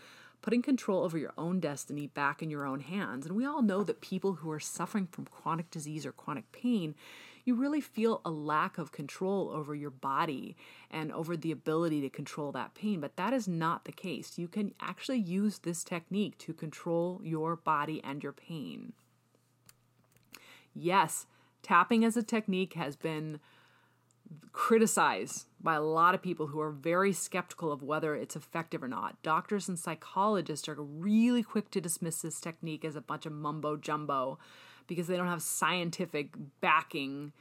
putting 0.44 0.62
control 0.62 1.04
over 1.04 1.18
your 1.18 1.34
own 1.38 1.60
destiny 1.62 2.06
back 2.06 2.44
in 2.44 2.52
your 2.52 2.66
own 2.68 2.82
hands. 2.82 3.26
And 3.26 3.36
we 3.36 3.46
all 3.46 3.62
know 3.64 3.82
that 3.84 4.02
people 4.02 4.34
who 4.34 4.52
are 4.52 4.60
suffering 4.60 5.08
from 5.08 5.26
chronic 5.26 5.72
disease 5.72 6.06
or 6.06 6.12
chronic 6.12 6.52
pain, 6.52 6.96
you 7.46 7.56
really 7.56 7.80
feel 7.80 8.22
a 8.26 8.30
lack 8.30 8.78
of 8.78 8.92
control 8.92 9.50
over 9.50 9.74
your 9.74 9.90
body 9.90 10.58
and 10.92 11.14
over 11.14 11.38
the 11.38 11.52
ability 11.52 12.02
to 12.02 12.10
control 12.10 12.52
that 12.52 12.76
pain. 12.76 13.00
But 13.00 13.16
that 13.16 13.32
is 13.34 13.48
not 13.48 13.86
the 13.86 13.94
case. 13.94 14.38
You 14.38 14.50
can 14.50 14.74
actually 14.82 15.20
use 15.20 15.60
this 15.60 15.82
technique 15.84 16.38
to 16.40 16.54
control 16.54 17.22
your 17.24 17.56
body 17.56 18.02
and 18.04 18.22
your 18.22 18.34
pain. 18.34 18.92
Yes, 20.74 21.26
tapping 21.62 22.04
as 22.04 22.18
a 22.18 22.24
technique 22.24 22.74
has 22.74 22.98
been 22.98 23.40
criticized 24.52 25.48
by 25.62 25.76
a 25.76 25.82
lot 25.82 26.14
of 26.14 26.22
people 26.22 26.48
who 26.48 26.60
are 26.60 26.72
very 26.72 27.14
skeptical 27.14 27.72
of 27.72 27.82
whether 27.82 28.16
it's 28.16 28.36
effective 28.36 28.84
or 28.84 28.88
not. 28.88 29.22
Doctors 29.24 29.68
and 29.68 29.80
psychologists 29.80 30.68
are 30.68 30.76
really 30.76 31.44
quick 31.44 31.72
to 31.72 31.82
dismiss 31.82 32.22
this 32.22 32.40
technique 32.42 32.84
as 32.86 32.96
a 32.96 33.02
bunch 33.02 33.26
of 33.26 33.34
mumbo 33.34 33.78
jumbo 33.78 34.38
because 34.88 35.08
they 35.08 35.18
don't 35.18 35.28
have 35.28 35.42
scientific 35.42 36.36
backing 36.62 37.32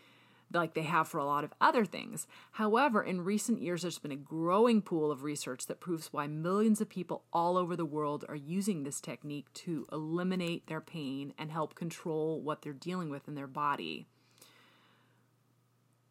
like 0.55 0.75
they 0.75 0.83
have 0.83 1.09
for 1.09 1.19
a 1.19 1.25
lot 1.25 1.45
of 1.45 1.55
other 1.61 1.85
things. 1.85 2.27
However, 2.53 3.03
in 3.03 3.25
recent 3.25 3.63
years, 3.63 3.83
there's 3.83 3.99
been 3.99 4.13
a 4.13 4.17
growing 4.17 4.83
pool 4.83 5.11
of 5.11 5.23
research 5.23 5.67
that 5.67 5.81
proves 5.81 6.13
why 6.13 6.27
millions 6.27 6.81
of 6.81 6.89
people 6.89 7.25
all 7.33 7.57
over 7.57 7.75
the 7.75 7.87
world 7.87 8.25
are 8.29 8.37
using 8.37 8.83
this 8.83 9.01
technique 9.01 9.53
to 9.55 9.87
eliminate 9.91 10.67
their 10.67 10.81
pain 10.81 11.33
and 11.39 11.51
help 11.51 11.75
control 11.75 12.41
what 12.41 12.63
they're 12.63 12.73
dealing 12.73 13.09
with 13.09 13.29
in 13.29 13.35
their 13.35 13.47
body 13.47 14.07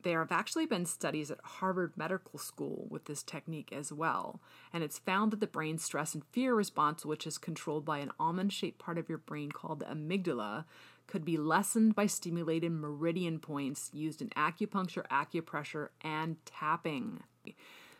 there 0.03 0.19
have 0.19 0.31
actually 0.31 0.65
been 0.65 0.85
studies 0.85 1.31
at 1.31 1.39
Harvard 1.43 1.93
Medical 1.95 2.39
School 2.39 2.87
with 2.89 3.05
this 3.05 3.23
technique 3.23 3.71
as 3.71 3.91
well, 3.91 4.41
and 4.73 4.83
it's 4.83 4.99
found 4.99 5.31
that 5.31 5.39
the 5.39 5.47
brain's 5.47 5.83
stress 5.83 6.13
and 6.13 6.23
fear 6.31 6.53
response, 6.53 7.05
which 7.05 7.27
is 7.27 7.37
controlled 7.37 7.85
by 7.85 7.99
an 7.99 8.11
almond 8.19 8.53
shaped 8.53 8.79
part 8.79 8.97
of 8.97 9.09
your 9.09 9.17
brain 9.17 9.51
called 9.51 9.79
the 9.79 9.85
amygdala, 9.85 10.65
could 11.07 11.25
be 11.25 11.37
lessened 11.37 11.95
by 11.95 12.05
stimulated 12.05 12.71
meridian 12.71 13.39
points 13.39 13.89
used 13.93 14.21
in 14.21 14.29
acupuncture, 14.29 15.05
acupressure, 15.07 15.89
and 16.01 16.37
tapping. 16.45 17.21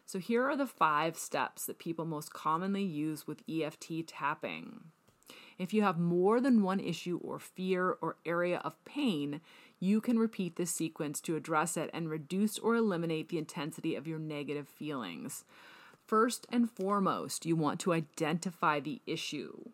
So, 0.06 0.20
here 0.20 0.44
are 0.50 0.56
the 0.56 0.68
five 0.68 1.18
steps 1.18 1.66
that 1.66 1.80
people 1.80 2.06
most 2.06 2.34
commonly 2.34 2.84
use 2.84 3.28
with 3.28 3.44
EFT 3.50 4.08
tapping. 4.08 4.92
If 5.58 5.74
you 5.74 5.84
have 5.84 6.00
more 6.00 6.42
than 6.42 6.64
one 6.64 6.80
issue 6.80 7.20
or 7.22 7.38
fear 7.38 7.98
or 8.02 8.18
area 8.26 8.62
of 8.64 8.84
pain, 8.84 9.42
you 9.82 10.00
can 10.00 10.20
repeat 10.20 10.56
this 10.56 10.72
sequence 10.72 11.20
to 11.20 11.36
address 11.36 11.76
it 11.76 11.90
and 11.92 12.10
reduce 12.10 12.60
or 12.60 12.76
eliminate 12.76 13.30
the 13.30 13.40
intensity 13.40 13.96
of 13.96 14.08
your 14.08 14.20
negative 14.20 14.70
feelings. 14.70 15.44
First 16.06 16.46
and 16.52 16.70
foremost, 16.70 17.46
you 17.46 17.56
want 17.56 17.80
to 17.82 17.92
identify 17.92 18.80
the 18.80 19.02
issue. 19.08 19.72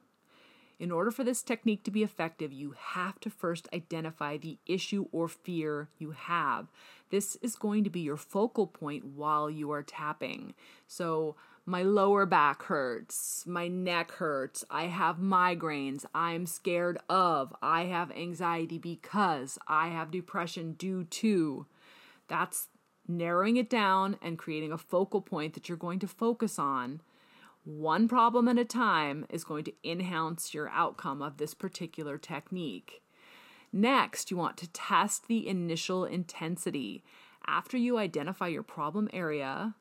In 0.80 0.92
order 0.92 1.12
for 1.12 1.24
this 1.24 1.44
technique 1.44 1.84
to 1.84 1.92
be 1.92 2.04
effective, 2.04 2.54
you 2.54 2.76
have 2.78 3.20
to 3.20 3.30
first 3.30 3.68
identify 3.74 4.38
the 4.38 4.60
issue 4.66 5.08
or 5.12 5.28
fear 5.28 5.90
you 5.98 6.12
have. 6.12 6.68
This 7.10 7.36
is 7.42 7.56
going 7.56 7.84
to 7.84 7.90
be 7.90 8.02
your 8.02 8.18
focal 8.18 8.68
point 8.68 9.04
while 9.04 9.50
you 9.50 9.72
are 9.72 9.84
tapping. 9.84 10.54
So, 10.88 11.36
my 11.68 11.84
lower 11.84 12.26
back 12.26 12.64
hurts, 12.64 13.44
my 13.46 13.68
neck 13.68 14.12
hurts, 14.14 14.64
I 14.72 14.86
have 14.86 15.18
migraines, 15.18 16.06
I'm 16.16 16.46
scared 16.46 16.98
of, 17.10 17.54
I 17.62 17.84
have 17.84 18.10
anxiety 18.12 18.78
because, 18.78 19.60
I 19.68 19.90
have 19.90 20.10
depression 20.10 20.74
due 20.74 21.04
to. 21.04 21.68
That's 22.28 22.70
narrowing 23.08 23.58
it 23.58 23.70
down 23.70 24.18
and 24.22 24.40
creating 24.40 24.72
a 24.72 24.78
focal 24.78 25.22
point 25.22 25.54
that 25.54 25.68
you're 25.68 25.78
going 25.78 26.00
to 26.00 26.08
focus 26.08 26.58
on 26.58 27.02
one 27.68 28.08
problem 28.08 28.48
at 28.48 28.58
a 28.58 28.64
time 28.64 29.26
is 29.30 29.44
going 29.44 29.66
to 29.66 29.74
enhance 29.84 30.54
your 30.54 30.70
outcome 30.70 31.22
of 31.22 31.36
this 31.36 31.54
particular 31.54 32.18
technique. 32.18 33.02
Next, 33.74 34.32
you 34.32 34.38
want 34.38 34.56
to 34.58 34.72
test 34.72 35.28
the 35.28 35.46
initial 35.46 36.06
intensity. 36.06 37.04
After 37.46 37.76
you 37.76 37.98
identify 37.98 38.48
your 38.48 38.64
problem 38.64 39.10
area, 39.12 39.76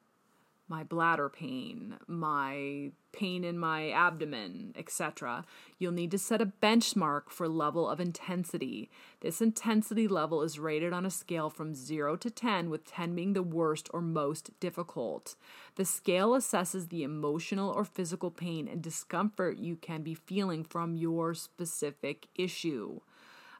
my 0.69 0.83
bladder 0.83 1.29
pain, 1.29 1.97
my 2.09 2.91
pain 3.13 3.45
in 3.45 3.59
my 3.59 3.91
abdomen, 3.91 4.75
etc. 4.77 5.45
You'll 5.79 5.93
need 5.93 6.11
to 6.11 6.19
set 6.19 6.43
a 6.43 6.53
benchmark 6.61 7.31
for 7.31 7.49
level 7.49 7.89
of 7.89 8.01
intensity. 8.01 8.91
This 9.21 9.41
intensity 9.41 10.09
level 10.09 10.43
is 10.43 10.59
rated 10.59 10.93
on 10.93 11.07
a 11.07 11.11
scale 11.11 11.51
from 11.51 11.75
0 11.75 12.17
to 12.17 12.31
10, 12.31 12.69
with 12.69 12.85
10 12.85 13.15
being 13.15 13.33
the 13.33 13.43
worst 13.43 13.89
or 13.93 14.03
most 14.03 14.59
difficult. 14.59 15.37
The 15.77 15.85
scale 15.85 16.31
assesses 16.33 16.89
the 16.89 17.05
emotional 17.05 17.71
or 17.71 17.85
physical 17.85 18.31
pain 18.31 18.67
and 18.67 18.83
discomfort 18.83 19.59
you 19.59 19.77
can 19.77 20.03
be 20.03 20.15
feeling 20.15 20.65
from 20.65 20.97
your 20.97 21.33
specific 21.35 22.27
issue. 22.35 23.01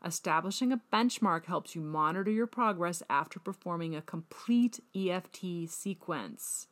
Establishing 0.05 0.73
a 0.73 0.81
benchmark 0.93 1.47
helps 1.47 1.75
you 1.75 1.81
monitor 1.81 2.31
your 2.31 2.47
progress 2.47 3.03
after 3.09 3.39
performing 3.41 3.95
a 3.95 4.03
complete 4.03 4.81
EFT 4.95 5.69
sequence 5.69 6.67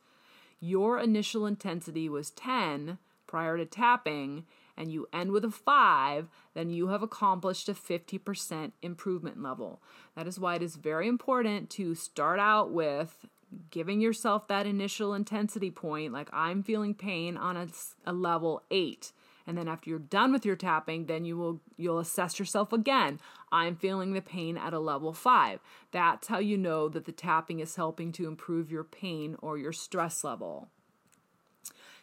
your 0.59 0.99
initial 0.99 1.45
intensity 1.45 2.09
was 2.09 2.31
10 2.31 2.97
prior 3.27 3.57
to 3.57 3.65
tapping 3.65 4.45
and 4.77 4.91
you 4.91 5.07
end 5.13 5.31
with 5.31 5.45
a 5.45 5.51
5, 5.51 6.27
then 6.53 6.69
you 6.69 6.89
have 6.89 7.01
accomplished 7.01 7.69
a 7.69 7.73
50% 7.73 8.71
improvement 8.81 9.41
level. 9.41 9.81
That 10.15 10.27
is 10.27 10.39
why 10.39 10.55
it 10.55 10.61
is 10.61 10.75
very 10.75 11.07
important 11.07 11.69
to 11.71 11.95
start 11.95 12.39
out 12.39 12.71
with 12.71 13.25
giving 13.69 14.01
yourself 14.01 14.47
that 14.47 14.65
initial 14.65 15.13
intensity 15.13 15.71
point, 15.71 16.11
like 16.11 16.29
I'm 16.33 16.63
feeling 16.63 16.93
pain 16.93 17.37
on 17.37 17.55
a, 17.55 17.67
a 18.05 18.11
level 18.11 18.63
8 18.69 19.11
and 19.47 19.57
then 19.57 19.67
after 19.67 19.89
you're 19.89 19.99
done 19.99 20.31
with 20.31 20.45
your 20.45 20.55
tapping 20.55 21.05
then 21.05 21.25
you 21.25 21.37
will 21.37 21.61
you'll 21.77 21.99
assess 21.99 22.39
yourself 22.39 22.73
again. 22.73 23.19
I'm 23.51 23.75
feeling 23.75 24.13
the 24.13 24.21
pain 24.21 24.57
at 24.57 24.73
a 24.73 24.79
level 24.79 25.13
5 25.13 25.59
that's 25.91 26.27
how 26.27 26.39
you 26.39 26.57
know 26.57 26.89
that 26.89 27.05
the 27.05 27.11
tapping 27.11 27.59
is 27.59 27.75
helping 27.75 28.11
to 28.13 28.27
improve 28.27 28.71
your 28.71 28.83
pain 28.83 29.35
or 29.41 29.57
your 29.57 29.73
stress 29.73 30.23
level. 30.23 30.69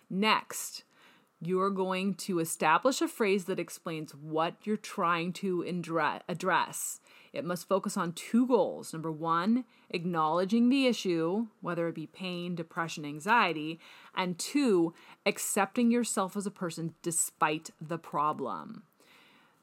Next 0.08 0.84
you're 1.44 1.70
going 1.70 2.14
to 2.14 2.38
establish 2.38 3.02
a 3.02 3.08
phrase 3.08 3.46
that 3.46 3.58
explains 3.58 4.14
what 4.14 4.54
you're 4.62 4.76
trying 4.76 5.32
to 5.32 5.62
address 6.28 7.00
it 7.32 7.44
must 7.44 7.68
focus 7.68 7.96
on 7.96 8.12
two 8.12 8.46
goals. 8.46 8.92
Number 8.92 9.10
one, 9.10 9.64
acknowledging 9.90 10.68
the 10.68 10.86
issue, 10.86 11.46
whether 11.60 11.88
it 11.88 11.94
be 11.94 12.06
pain, 12.06 12.54
depression, 12.54 13.04
anxiety, 13.04 13.80
and 14.14 14.38
two, 14.38 14.92
accepting 15.24 15.90
yourself 15.90 16.36
as 16.36 16.46
a 16.46 16.50
person 16.50 16.94
despite 17.02 17.70
the 17.80 17.98
problem. 17.98 18.82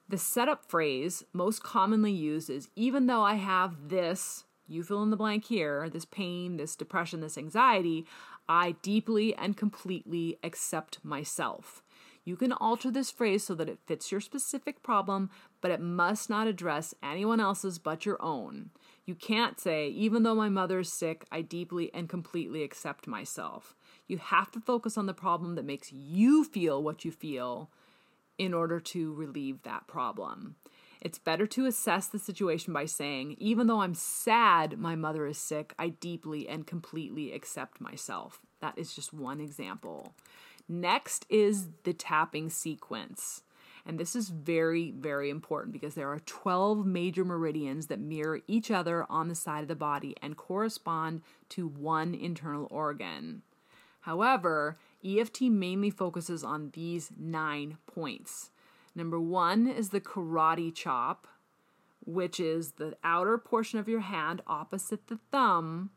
The 0.07 0.17
setup 0.17 0.65
phrase 0.65 1.23
most 1.33 1.61
commonly 1.61 2.11
used 2.11 2.49
is 2.49 2.69
even 2.75 3.05
though 3.05 3.21
I 3.21 3.35
have 3.35 3.89
this, 3.89 4.45
you 4.67 4.83
fill 4.83 5.03
in 5.03 5.11
the 5.11 5.15
blank 5.15 5.45
here, 5.45 5.87
this 5.89 6.05
pain, 6.05 6.57
this 6.57 6.75
depression, 6.75 7.21
this 7.21 7.37
anxiety, 7.37 8.07
I 8.47 8.71
deeply 8.81 9.35
and 9.35 9.55
completely 9.55 10.39
accept 10.43 10.97
myself. 11.03 11.83
You 12.25 12.35
can 12.35 12.51
alter 12.51 12.91
this 12.91 13.11
phrase 13.11 13.43
so 13.43 13.55
that 13.55 13.69
it 13.69 13.79
fits 13.85 14.11
your 14.11 14.21
specific 14.21 14.83
problem, 14.83 15.29
but 15.61 15.71
it 15.71 15.81
must 15.81 16.29
not 16.29 16.47
address 16.47 16.93
anyone 17.03 17.39
else's 17.39 17.79
but 17.79 18.05
your 18.05 18.21
own. 18.21 18.69
You 19.05 19.15
can't 19.15 19.59
say, 19.59 19.89
even 19.89 20.23
though 20.23 20.35
my 20.35 20.49
mother 20.49 20.79
is 20.79 20.91
sick, 20.91 21.25
I 21.31 21.41
deeply 21.41 21.91
and 21.93 22.07
completely 22.07 22.63
accept 22.63 23.07
myself. 23.07 23.75
You 24.07 24.17
have 24.17 24.51
to 24.51 24.59
focus 24.59 24.97
on 24.97 25.05
the 25.05 25.13
problem 25.13 25.55
that 25.55 25.65
makes 25.65 25.91
you 25.91 26.43
feel 26.43 26.81
what 26.81 27.03
you 27.03 27.11
feel 27.11 27.69
in 28.37 28.53
order 28.53 28.79
to 28.79 29.13
relieve 29.13 29.63
that 29.63 29.87
problem. 29.87 30.55
It's 31.01 31.17
better 31.17 31.47
to 31.47 31.65
assess 31.65 32.07
the 32.07 32.19
situation 32.19 32.73
by 32.73 32.85
saying, 32.85 33.35
even 33.39 33.67
though 33.67 33.81
I'm 33.81 33.93
sad 33.93 34.77
my 34.77 34.95
mother 34.95 35.25
is 35.27 35.37
sick, 35.37 35.73
I 35.79 35.89
deeply 35.89 36.47
and 36.47 36.67
completely 36.67 37.31
accept 37.31 37.79
myself. 37.79 38.41
That 38.59 38.77
is 38.77 38.93
just 38.93 39.13
one 39.13 39.39
example. 39.39 40.13
Next 40.67 41.25
is 41.29 41.67
the 41.83 41.93
tapping 41.93 42.49
sequence. 42.49 43.43
And 43.89 43.97
this 43.97 44.15
is 44.15 44.29
very, 44.29 44.91
very 44.91 45.31
important 45.31 45.73
because 45.73 45.95
there 45.95 46.11
are 46.11 46.19
12 46.19 46.85
major 46.85 47.25
meridians 47.25 47.87
that 47.87 47.99
mirror 47.99 48.39
each 48.45 48.69
other 48.69 49.03
on 49.09 49.29
the 49.29 49.33
side 49.33 49.63
of 49.63 49.67
the 49.67 49.75
body 49.75 50.15
and 50.21 50.37
correspond 50.37 51.23
to 51.49 51.67
one 51.67 52.13
internal 52.13 52.67
organ. 52.69 53.41
However, 54.01 54.77
EFT 55.03 55.41
mainly 55.49 55.89
focuses 55.89 56.43
on 56.43 56.69
these 56.73 57.09
nine 57.17 57.79
points. 57.87 58.51
Number 58.93 59.19
one 59.19 59.65
is 59.65 59.89
the 59.89 60.01
karate 60.01 60.71
chop, 60.71 61.27
which 62.05 62.39
is 62.39 62.73
the 62.73 62.95
outer 63.03 63.39
portion 63.39 63.79
of 63.79 63.89
your 63.89 64.01
hand 64.01 64.43
opposite 64.45 65.07
the 65.07 65.17
thumb. 65.31 65.89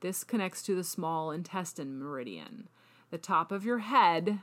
This 0.00 0.24
connects 0.24 0.62
to 0.62 0.74
the 0.74 0.82
small 0.82 1.32
intestine 1.32 1.98
meridian. 1.98 2.70
The 3.10 3.18
top 3.18 3.52
of 3.52 3.62
your 3.62 3.80
head, 3.80 4.38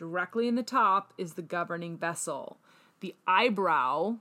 directly 0.00 0.48
in 0.48 0.54
the 0.54 0.62
top, 0.62 1.12
is 1.18 1.34
the 1.34 1.42
governing 1.42 1.98
vessel. 1.98 2.56
The 3.00 3.14
eyebrow, 3.26 4.16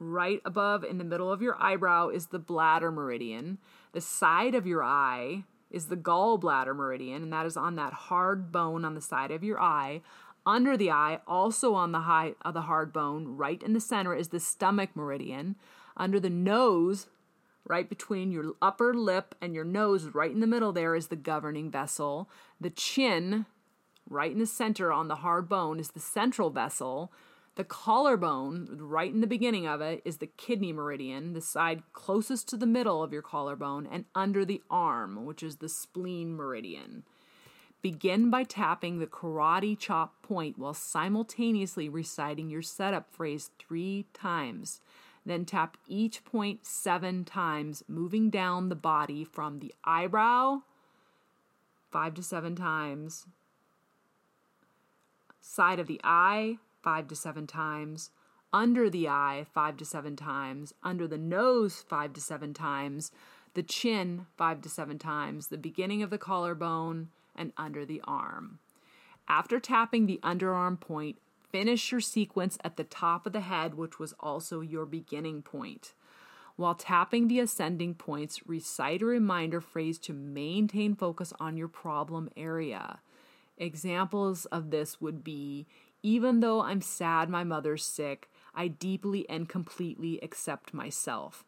right 0.00 0.42
above 0.44 0.82
in 0.82 0.98
the 0.98 1.04
middle 1.04 1.30
of 1.32 1.40
your 1.40 1.56
eyebrow, 1.62 2.08
is 2.08 2.26
the 2.26 2.40
bladder 2.40 2.90
meridian. 2.90 3.58
The 3.92 4.00
side 4.00 4.56
of 4.56 4.66
your 4.66 4.82
eye 4.82 5.44
is 5.70 5.86
the 5.86 5.96
gallbladder 5.96 6.74
meridian, 6.74 7.22
and 7.22 7.32
that 7.32 7.46
is 7.46 7.56
on 7.56 7.76
that 7.76 7.92
hard 7.92 8.50
bone 8.50 8.84
on 8.84 8.96
the 8.96 9.00
side 9.00 9.30
of 9.30 9.44
your 9.44 9.60
eye. 9.60 10.02
Under 10.44 10.76
the 10.76 10.90
eye, 10.90 11.20
also 11.24 11.74
on 11.74 11.92
the 11.92 12.00
high 12.00 12.34
of 12.42 12.54
the 12.54 12.62
hard 12.62 12.92
bone, 12.92 13.36
right 13.36 13.62
in 13.62 13.72
the 13.72 13.80
center, 13.80 14.12
is 14.12 14.28
the 14.28 14.40
stomach 14.40 14.90
meridian. 14.96 15.54
Under 15.96 16.18
the 16.18 16.30
nose, 16.30 17.06
right 17.64 17.88
between 17.88 18.32
your 18.32 18.54
upper 18.60 18.92
lip 18.92 19.36
and 19.40 19.54
your 19.54 19.62
nose, 19.62 20.06
right 20.06 20.32
in 20.32 20.40
the 20.40 20.48
middle 20.48 20.72
there, 20.72 20.96
is 20.96 21.06
the 21.06 21.14
governing 21.14 21.70
vessel. 21.70 22.28
The 22.60 22.70
chin, 22.70 23.46
right 24.10 24.30
in 24.30 24.38
the 24.38 24.46
center 24.46 24.92
on 24.92 25.08
the 25.08 25.16
hard 25.16 25.48
bone, 25.48 25.80
is 25.80 25.92
the 25.92 26.00
central 26.00 26.50
vessel. 26.50 27.10
The 27.54 27.64
collarbone, 27.64 28.76
right 28.80 29.12
in 29.12 29.20
the 29.20 29.26
beginning 29.26 29.66
of 29.66 29.80
it, 29.80 30.02
is 30.04 30.18
the 30.18 30.26
kidney 30.26 30.72
meridian, 30.72 31.32
the 31.32 31.40
side 31.40 31.82
closest 31.92 32.48
to 32.48 32.56
the 32.56 32.66
middle 32.66 33.02
of 33.02 33.12
your 33.12 33.22
collarbone, 33.22 33.88
and 33.90 34.04
under 34.14 34.44
the 34.44 34.62
arm, 34.70 35.24
which 35.24 35.42
is 35.42 35.56
the 35.56 35.68
spleen 35.68 36.34
meridian. 36.34 37.04
Begin 37.82 38.28
by 38.28 38.44
tapping 38.44 38.98
the 38.98 39.06
karate 39.06 39.78
chop 39.78 40.22
point 40.22 40.58
while 40.58 40.74
simultaneously 40.74 41.88
reciting 41.88 42.50
your 42.50 42.62
setup 42.62 43.10
phrase 43.10 43.50
three 43.58 44.06
times. 44.12 44.80
Then 45.24 45.44
tap 45.44 45.76
each 45.86 46.24
point 46.24 46.66
seven 46.66 47.24
times, 47.24 47.82
moving 47.88 48.30
down 48.30 48.68
the 48.68 48.74
body 48.74 49.24
from 49.24 49.60
the 49.60 49.74
eyebrow, 49.84 50.60
five 51.90 52.14
to 52.14 52.22
seven 52.22 52.54
times, 52.54 53.26
side 55.40 55.78
of 55.78 55.86
the 55.86 56.00
eye, 56.04 56.58
five 56.82 57.08
to 57.08 57.16
seven 57.16 57.46
times, 57.46 58.10
under 58.52 58.90
the 58.90 59.08
eye, 59.08 59.46
five 59.52 59.76
to 59.78 59.84
seven 59.84 60.16
times, 60.16 60.74
under 60.82 61.06
the 61.06 61.18
nose, 61.18 61.84
five 61.88 62.12
to 62.14 62.20
seven 62.20 62.52
times, 62.52 63.12
the 63.54 63.62
chin, 63.62 64.26
five 64.36 64.60
to 64.62 64.68
seven 64.68 64.98
times, 64.98 65.48
the 65.48 65.58
beginning 65.58 66.02
of 66.02 66.10
the 66.10 66.18
collarbone, 66.18 67.08
and 67.36 67.52
under 67.56 67.84
the 67.84 68.00
arm. 68.04 68.58
After 69.28 69.60
tapping 69.60 70.06
the 70.06 70.20
underarm 70.22 70.80
point, 70.80 71.18
Finish 71.50 71.90
your 71.90 72.00
sequence 72.00 72.58
at 72.62 72.76
the 72.76 72.84
top 72.84 73.26
of 73.26 73.32
the 73.32 73.40
head, 73.40 73.74
which 73.74 73.98
was 73.98 74.14
also 74.20 74.60
your 74.60 74.86
beginning 74.86 75.42
point. 75.42 75.94
While 76.54 76.76
tapping 76.76 77.26
the 77.26 77.40
ascending 77.40 77.94
points, 77.94 78.46
recite 78.46 79.02
a 79.02 79.06
reminder 79.06 79.60
phrase 79.60 79.98
to 80.00 80.12
maintain 80.12 80.94
focus 80.94 81.32
on 81.40 81.56
your 81.56 81.66
problem 81.66 82.28
area. 82.36 83.00
Examples 83.60 84.46
of 84.46 84.70
this 84.70 85.00
would 85.00 85.22
be 85.22 85.66
Even 86.02 86.40
though 86.40 86.62
I'm 86.62 86.80
sad 86.80 87.28
my 87.28 87.44
mother's 87.44 87.84
sick, 87.84 88.30
I 88.54 88.68
deeply 88.68 89.28
and 89.28 89.48
completely 89.48 90.18
accept 90.22 90.72
myself. 90.72 91.44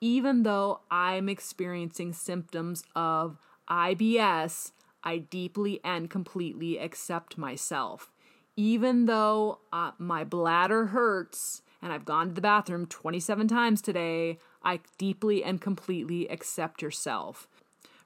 Even 0.00 0.42
though 0.42 0.80
I'm 0.90 1.30
experiencing 1.30 2.12
symptoms 2.12 2.84
of 2.94 3.38
IBS, 3.70 4.72
I 5.02 5.18
deeply 5.18 5.80
and 5.82 6.10
completely 6.10 6.78
accept 6.78 7.38
myself. 7.38 8.12
Even 8.56 9.06
though 9.06 9.60
uh, 9.72 9.92
my 9.98 10.24
bladder 10.24 10.86
hurts 10.86 11.62
and 11.80 11.92
I've 11.92 12.04
gone 12.04 12.28
to 12.28 12.34
the 12.34 12.40
bathroom 12.40 12.86
27 12.86 13.48
times 13.48 13.80
today, 13.80 14.38
I 14.62 14.80
deeply 14.98 15.42
and 15.42 15.60
completely 15.60 16.28
accept 16.28 16.82
yourself. 16.82 17.48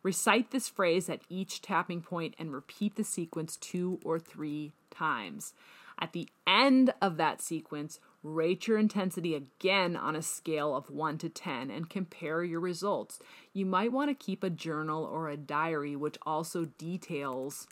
Recite 0.03 0.51
this 0.51 0.69
phrase 0.69 1.11
at 1.11 1.23
each 1.29 1.61
tapping 1.61 2.01
point 2.01 2.35
and 2.39 2.53
repeat 2.53 2.97
the 2.97 3.05
sequence 3.05 3.57
two 3.57 4.01
or 4.05 4.19
three 4.19 4.73
times. 4.91 5.53
At 6.01 6.15
the 6.15 6.29
end 6.47 6.95
of 7.03 7.19
that 7.19 7.43
sequence, 7.43 8.01
rate 8.23 8.67
your 8.67 8.79
intensity 8.79 9.35
again 9.35 9.97
on 9.97 10.17
a 10.17 10.23
scale 10.23 10.75
of 10.75 10.91
1 10.91 11.19
to 11.19 11.29
10 11.29 11.71
and 11.71 11.91
compare 11.91 12.43
your 12.43 12.61
results. 12.61 13.19
You 13.53 13.67
might 13.67 13.93
want 13.93 14.11
to 14.11 14.25
keep 14.25 14.43
a 14.43 14.51
journal 14.51 15.05
or 15.05 15.29
a 15.29 15.37
diary 15.37 15.97
which 15.97 16.17
also 16.25 16.65
details 16.65 17.67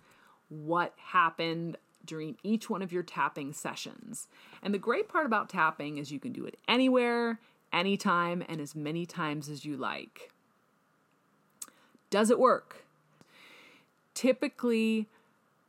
what 0.48 0.92
happened 0.98 1.78
during 2.04 2.36
each 2.42 2.68
one 2.68 2.82
of 2.82 2.92
your 2.92 3.02
tapping 3.02 3.52
sessions. 3.52 4.28
And 4.62 4.74
the 4.74 4.78
great 4.78 5.08
part 5.08 5.26
about 5.26 5.48
tapping 5.48 5.98
is 5.98 6.12
you 6.12 6.20
can 6.20 6.32
do 6.32 6.44
it 6.44 6.58
anywhere, 6.68 7.40
anytime, 7.72 8.42
and 8.48 8.60
as 8.60 8.74
many 8.74 9.06
times 9.06 9.48
as 9.48 9.64
you 9.64 9.76
like. 9.76 10.30
Does 12.10 12.30
it 12.30 12.38
work? 12.38 12.84
Typically, 14.14 15.06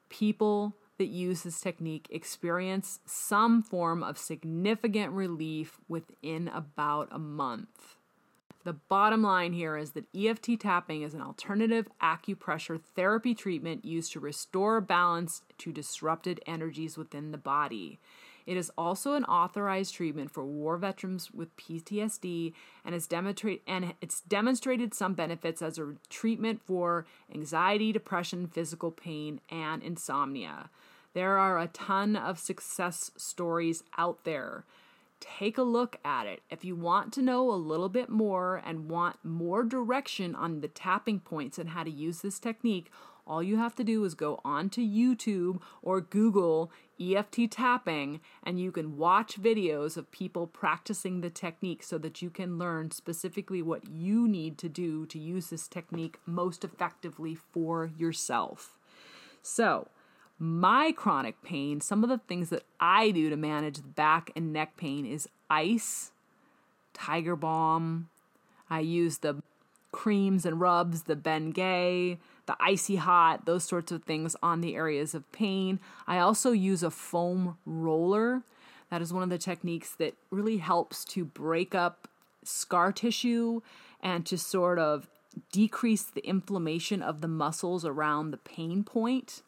people 0.10 0.74
that 0.98 1.08
use 1.08 1.44
this 1.44 1.62
technique 1.62 2.08
experience 2.10 3.00
some 3.06 3.64
form 3.64 4.04
of 4.04 4.18
significant 4.18 5.14
relief 5.14 5.80
within 5.88 6.50
about 6.50 7.08
a 7.12 7.20
month. 7.20 7.96
The 8.66 8.74
bottom 8.74 9.24
line 9.24 9.54
here 9.54 9.78
is 9.78 9.92
that 9.92 10.14
EFT 10.14 10.60
tapping 10.60 11.02
is 11.02 11.14
an 11.14 11.22
alternative 11.22 11.88
acupressure 12.02 12.82
therapy 12.96 13.34
treatment 13.34 13.86
used 13.86 14.12
to 14.14 14.20
restore 14.20 14.82
balance 14.82 15.42
to 15.60 15.72
disrupted 15.72 16.42
energies 16.46 16.98
within 16.98 17.32
the 17.32 17.38
body. 17.38 18.00
It 18.50 18.58
is 18.58 18.72
also 18.76 19.14
an 19.14 19.26
authorized 19.26 19.94
treatment 19.94 20.32
for 20.32 20.44
war 20.44 20.76
veterans 20.78 21.30
with 21.30 21.56
PTSD 21.56 22.52
and 22.84 22.96
and 23.68 23.94
it's 24.02 24.22
demonstrated 24.22 24.96
some 24.96 25.14
benefits 25.14 25.62
as 25.62 25.78
a 25.78 25.94
treatment 26.10 26.60
for 26.66 27.06
anxiety, 27.32 27.92
depression, 27.92 28.48
physical 28.48 28.90
pain, 28.90 29.40
and 29.52 29.84
insomnia. 29.84 30.72
There 31.14 31.38
are 31.38 31.60
a 31.60 31.68
ton 31.68 32.16
of 32.16 32.40
success 32.40 33.12
stories 33.16 33.84
out 34.00 34.24
there. 34.24 34.64
Take 35.20 35.60
a 35.60 35.64
look 35.64 35.98
at 36.04 36.26
it. 36.26 36.42
If 36.50 36.66
you 36.66 36.76
want 36.76 37.14
to 37.14 37.22
know 37.22 37.52
a 37.52 37.54
little 37.54 37.90
bit 37.90 38.10
more 38.10 38.64
and 38.66 38.90
want 38.90 39.18
more 39.24 39.62
direction 39.64 40.34
on 40.34 40.62
the 40.62 40.68
tapping 40.68 41.20
points 41.20 41.60
and 41.60 41.70
how 41.70 41.84
to 41.84 41.92
use 41.92 42.22
this 42.22 42.40
technique, 42.40 42.90
all 43.30 43.44
you 43.44 43.58
have 43.58 43.76
to 43.76 43.84
do 43.84 44.04
is 44.04 44.16
go 44.16 44.42
onto 44.44 44.82
YouTube 44.82 45.62
or 45.84 46.02
Google 46.02 46.72
EFT 47.00 47.52
tapping 47.52 48.20
and 48.44 48.60
you 48.60 48.72
can 48.72 48.98
watch 48.98 49.40
videos 49.40 49.96
of 49.96 50.12
people 50.12 50.48
practicing 50.48 51.22
the 51.22 51.30
technique 51.30 51.84
so 51.84 52.00
that 52.00 52.24
you 52.24 52.32
can 52.32 52.58
learn 52.58 52.90
specifically 52.90 53.62
what 53.62 53.88
you 53.88 54.28
need 54.28 54.58
to 54.58 54.68
do 54.68 55.06
to 55.06 55.20
use 55.20 55.48
this 55.52 55.68
technique 55.68 56.18
most 56.26 56.64
effectively 56.64 57.36
for 57.36 57.92
yourself. 57.98 58.76
So, 59.44 59.88
my 60.40 60.92
chronic 60.92 61.44
pain, 61.44 61.82
some 61.82 62.04
of 62.04 62.10
the 62.10 62.18
things 62.18 62.50
that 62.50 62.64
I 62.80 63.12
do 63.12 63.30
to 63.30 63.36
manage 63.36 63.78
the 63.78 63.88
back 63.88 64.32
and 64.36 64.52
neck 64.52 64.76
pain 64.76 65.06
is 65.06 65.28
ice, 65.50 66.12
tiger 66.94 67.36
balm. 67.36 68.10
I 68.70 68.80
use 68.80 69.20
the 69.20 69.44
creams 69.92 70.46
and 70.46 70.60
rubs, 70.60 71.04
the 71.04 71.16
Bengay, 71.16 72.18
the 72.50 72.58
icy 72.60 72.96
hot, 72.96 73.46
those 73.46 73.64
sorts 73.64 73.92
of 73.92 74.04
things 74.06 74.36
on 74.42 74.62
the 74.62 74.76
areas 74.76 75.14
of 75.14 75.32
pain. 75.32 75.80
I 76.08 76.18
also 76.18 76.52
use 76.52 76.82
a 76.82 76.90
foam 76.90 77.60
roller. 77.64 78.42
That 78.90 79.04
is 79.04 79.14
one 79.14 79.22
of 79.22 79.30
the 79.30 79.38
techniques 79.38 79.92
that 79.98 80.16
really 80.32 80.58
helps 80.58 81.06
to 81.06 81.24
break 81.24 81.76
up 81.76 82.08
scar 82.44 82.92
tissue 82.92 83.62
and 84.02 84.26
to 84.26 84.36
sort 84.36 84.80
of 84.80 85.08
decrease 85.52 86.02
the 86.02 86.26
inflammation 86.28 87.04
of 87.04 87.22
the 87.22 87.28
muscles 87.28 87.86
around 87.86 88.32
the 88.32 88.38
pain 88.38 88.84
point. 88.84 89.44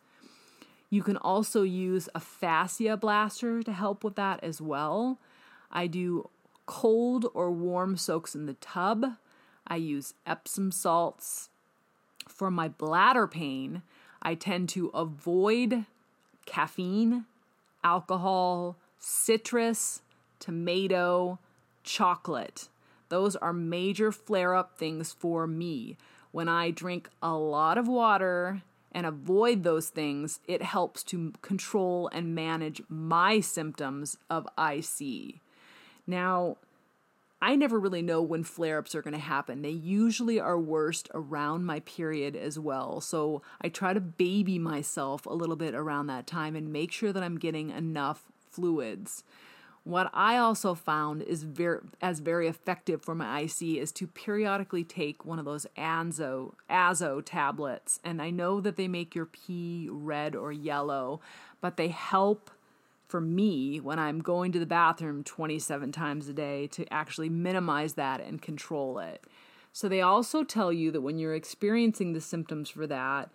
You 0.91 1.01
can 1.01 1.17
also 1.17 1.63
use 1.63 2.07
a 2.13 2.19
fascia 2.19 2.97
blaster 2.97 3.63
to 3.63 3.73
help 3.73 4.03
with 4.03 4.15
that 4.17 4.43
as 4.43 4.61
well. 4.61 5.19
I 5.71 5.87
do 5.87 6.29
cold 6.67 7.25
or 7.33 7.51
warm 7.51 7.97
soaks 7.97 8.35
in 8.35 8.45
the 8.45 8.53
tub. 8.53 9.05
I 9.67 9.77
use 9.77 10.13
Epsom 10.27 10.71
salts 10.71 11.49
for 12.31 12.49
my 12.49 12.67
bladder 12.67 13.27
pain, 13.27 13.83
I 14.21 14.35
tend 14.35 14.69
to 14.69 14.87
avoid 14.89 15.85
caffeine, 16.45 17.25
alcohol, 17.83 18.77
citrus, 18.99 20.01
tomato, 20.39 21.39
chocolate. 21.83 22.69
Those 23.09 23.35
are 23.35 23.53
major 23.53 24.11
flare 24.11 24.55
up 24.55 24.77
things 24.77 25.11
for 25.11 25.47
me. 25.47 25.97
When 26.31 26.47
I 26.47 26.71
drink 26.71 27.09
a 27.21 27.33
lot 27.33 27.77
of 27.77 27.87
water 27.87 28.61
and 28.91 29.05
avoid 29.05 29.63
those 29.63 29.89
things, 29.89 30.39
it 30.47 30.61
helps 30.61 31.03
to 31.03 31.33
control 31.41 32.09
and 32.13 32.35
manage 32.35 32.81
my 32.87 33.39
symptoms 33.39 34.17
of 34.29 34.47
IC. 34.57 35.41
Now, 36.07 36.57
I 37.41 37.55
never 37.55 37.79
really 37.79 38.03
know 38.03 38.21
when 38.21 38.43
flare 38.43 38.77
ups 38.77 38.93
are 38.93 39.01
going 39.01 39.15
to 39.15 39.19
happen. 39.19 39.63
They 39.63 39.69
usually 39.69 40.39
are 40.39 40.59
worst 40.59 41.09
around 41.13 41.65
my 41.65 41.79
period 41.79 42.35
as 42.35 42.59
well. 42.59 43.01
So 43.01 43.41
I 43.61 43.69
try 43.69 43.93
to 43.93 43.99
baby 43.99 44.59
myself 44.59 45.25
a 45.25 45.33
little 45.33 45.55
bit 45.55 45.73
around 45.73 46.07
that 46.07 46.27
time 46.27 46.55
and 46.55 46.71
make 46.71 46.91
sure 46.91 47.11
that 47.11 47.23
I'm 47.23 47.39
getting 47.39 47.71
enough 47.71 48.31
fluids. 48.51 49.23
What 49.83 50.11
I 50.13 50.37
also 50.37 50.75
found 50.75 51.23
is 51.23 51.41
very 51.41 51.79
as 52.03 52.19
very 52.19 52.47
effective 52.47 53.03
for 53.03 53.15
my 53.15 53.39
IC 53.41 53.61
is 53.61 53.91
to 53.93 54.05
periodically 54.05 54.83
take 54.83 55.25
one 55.25 55.39
of 55.39 55.45
those 55.45 55.65
Anzo 55.75 56.53
Azo 56.69 57.21
tablets. 57.21 57.99
And 58.03 58.21
I 58.21 58.29
know 58.29 58.61
that 58.61 58.75
they 58.75 58.87
make 58.87 59.15
your 59.15 59.25
pee 59.25 59.87
red 59.89 60.35
or 60.35 60.51
yellow, 60.51 61.19
but 61.61 61.77
they 61.77 61.87
help 61.87 62.51
for 63.11 63.21
me 63.21 63.81
when 63.81 63.99
I'm 63.99 64.21
going 64.21 64.53
to 64.53 64.59
the 64.59 64.65
bathroom 64.65 65.23
27 65.23 65.91
times 65.91 66.29
a 66.29 66.33
day 66.33 66.67
to 66.67 66.91
actually 66.91 67.27
minimize 67.27 67.95
that 67.95 68.21
and 68.21 68.41
control 68.41 68.99
it. 68.99 69.25
So 69.73 69.89
they 69.89 70.01
also 70.01 70.43
tell 70.45 70.71
you 70.71 70.91
that 70.91 71.01
when 71.01 71.19
you're 71.19 71.35
experiencing 71.35 72.13
the 72.13 72.21
symptoms 72.21 72.69
for 72.69 72.87
that 72.87 73.29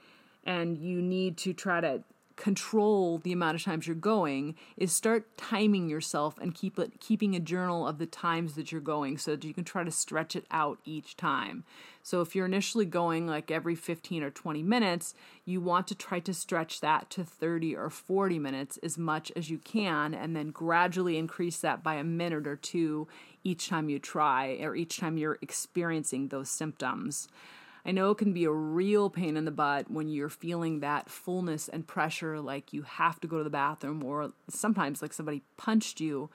and 0.45 0.79
you 0.79 1.03
need 1.03 1.37
to 1.39 1.53
try 1.53 1.83
to 1.83 2.03
control 2.37 3.19
the 3.19 3.33
amount 3.33 3.57
of 3.57 3.65
times 3.65 3.87
you're 3.87 3.97
going 3.97 4.55
is 4.77 4.93
start 4.93 5.37
timing 5.37 5.89
yourself 5.89 6.39
and 6.39 6.55
keep 6.55 6.79
it 6.79 7.01
keeping 7.01 7.35
a 7.35 7.41
journal 7.41 7.87
of 7.87 7.99
the 7.99 8.07
times 8.07 8.55
that 8.55 8.71
you're 8.71 8.81
going 8.81 9.17
so 9.19 9.33
that 9.33 9.45
you 9.45 9.55
can 9.55 9.65
try 9.65 9.83
to 9.83 9.91
stretch 9.91 10.37
it 10.37 10.45
out 10.51 10.79
each 10.85 11.17
time. 11.17 11.65
So 12.03 12.21
if 12.21 12.37
you're 12.37 12.47
initially 12.47 12.85
going 12.85 13.27
like 13.27 13.51
every 13.51 13.75
15 13.75 14.23
or 14.23 14.31
20 14.31 14.63
minutes, 14.63 15.15
you 15.45 15.61
want 15.61 15.89
to 15.89 15.95
try 15.95 16.21
to 16.21 16.33
stretch 16.33 16.81
that 16.81 17.11
to 17.11 17.25
30 17.25 17.75
or 17.75 17.91
40 17.91 18.39
minutes 18.39 18.79
as 18.83 18.97
much 18.97 19.33
as 19.35 19.51
you 19.51 19.59
can 19.59 20.15
and 20.15 20.37
then 20.37 20.51
gradually 20.51 21.19
increase 21.19 21.59
that 21.59 21.83
by 21.83 21.95
a 21.95 22.05
minute 22.05 22.47
or 22.47 22.57
two 22.57 23.09
each 23.43 23.69
time 23.69 23.89
you 23.89 23.99
try 23.99 24.59
or 24.61 24.77
each 24.77 24.99
time 24.99 25.17
you're 25.17 25.39
experiencing 25.43 26.29
those 26.29 26.51
symptoms. 26.51 27.29
I 27.87 27.93
know 27.93 28.11
it 28.11 28.19
can 28.19 28.33
be 28.33 28.45
a 28.45 28.51
real 28.51 29.09
pain 29.09 29.37
in 29.37 29.45
the 29.45 29.53
butt 29.53 29.89
when 29.89 30.09
you're 30.09 30.29
feeling 30.29 30.81
that 30.81 31.09
fullness 31.09 31.69
and 31.69 31.87
pressure, 31.87 32.41
like 32.41 32.73
you 32.73 32.83
have 32.83 33.21
to 33.21 33.29
go 33.29 33.39
to 33.39 33.45
the 33.45 33.51
bathroom, 33.51 34.03
or 34.03 34.33
sometimes 34.49 35.01
like 35.01 35.13
somebody 35.13 35.43
punched 35.57 36.01
you 36.01 36.29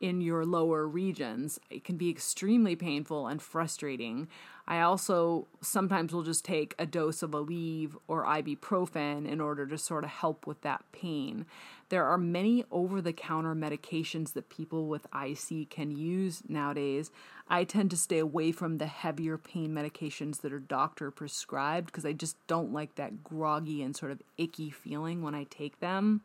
in 0.00 0.20
your 0.20 0.44
lower 0.44 0.86
regions. 0.86 1.58
It 1.68 1.82
can 1.82 1.96
be 1.96 2.10
extremely 2.10 2.76
painful 2.76 3.26
and 3.26 3.42
frustrating. 3.42 4.28
I 4.68 4.80
also 4.80 5.48
sometimes 5.60 6.12
will 6.12 6.22
just 6.22 6.44
take 6.44 6.74
a 6.78 6.86
dose 6.86 7.22
of 7.22 7.32
Aleve 7.32 7.96
or 8.06 8.24
ibuprofen 8.24 9.26
in 9.26 9.40
order 9.40 9.66
to 9.66 9.76
sort 9.76 10.04
of 10.04 10.10
help 10.10 10.46
with 10.46 10.60
that 10.60 10.84
pain. 10.92 11.44
There 11.90 12.04
are 12.04 12.18
many 12.18 12.64
over 12.70 13.00
the 13.00 13.12
counter 13.12 13.54
medications 13.54 14.32
that 14.32 14.48
people 14.48 14.86
with 14.86 15.06
IC 15.14 15.70
can 15.70 15.90
use 15.90 16.42
nowadays. 16.48 17.10
I 17.48 17.64
tend 17.64 17.90
to 17.90 17.96
stay 17.96 18.18
away 18.18 18.52
from 18.52 18.78
the 18.78 18.86
heavier 18.86 19.36
pain 19.36 19.72
medications 19.72 20.40
that 20.40 20.52
are 20.52 20.58
doctor 20.58 21.10
prescribed 21.10 21.86
because 21.86 22.06
I 22.06 22.12
just 22.12 22.36
don't 22.46 22.72
like 22.72 22.94
that 22.94 23.22
groggy 23.22 23.82
and 23.82 23.94
sort 23.94 24.12
of 24.12 24.22
icky 24.38 24.70
feeling 24.70 25.22
when 25.22 25.34
I 25.34 25.44
take 25.44 25.80
them. 25.80 26.22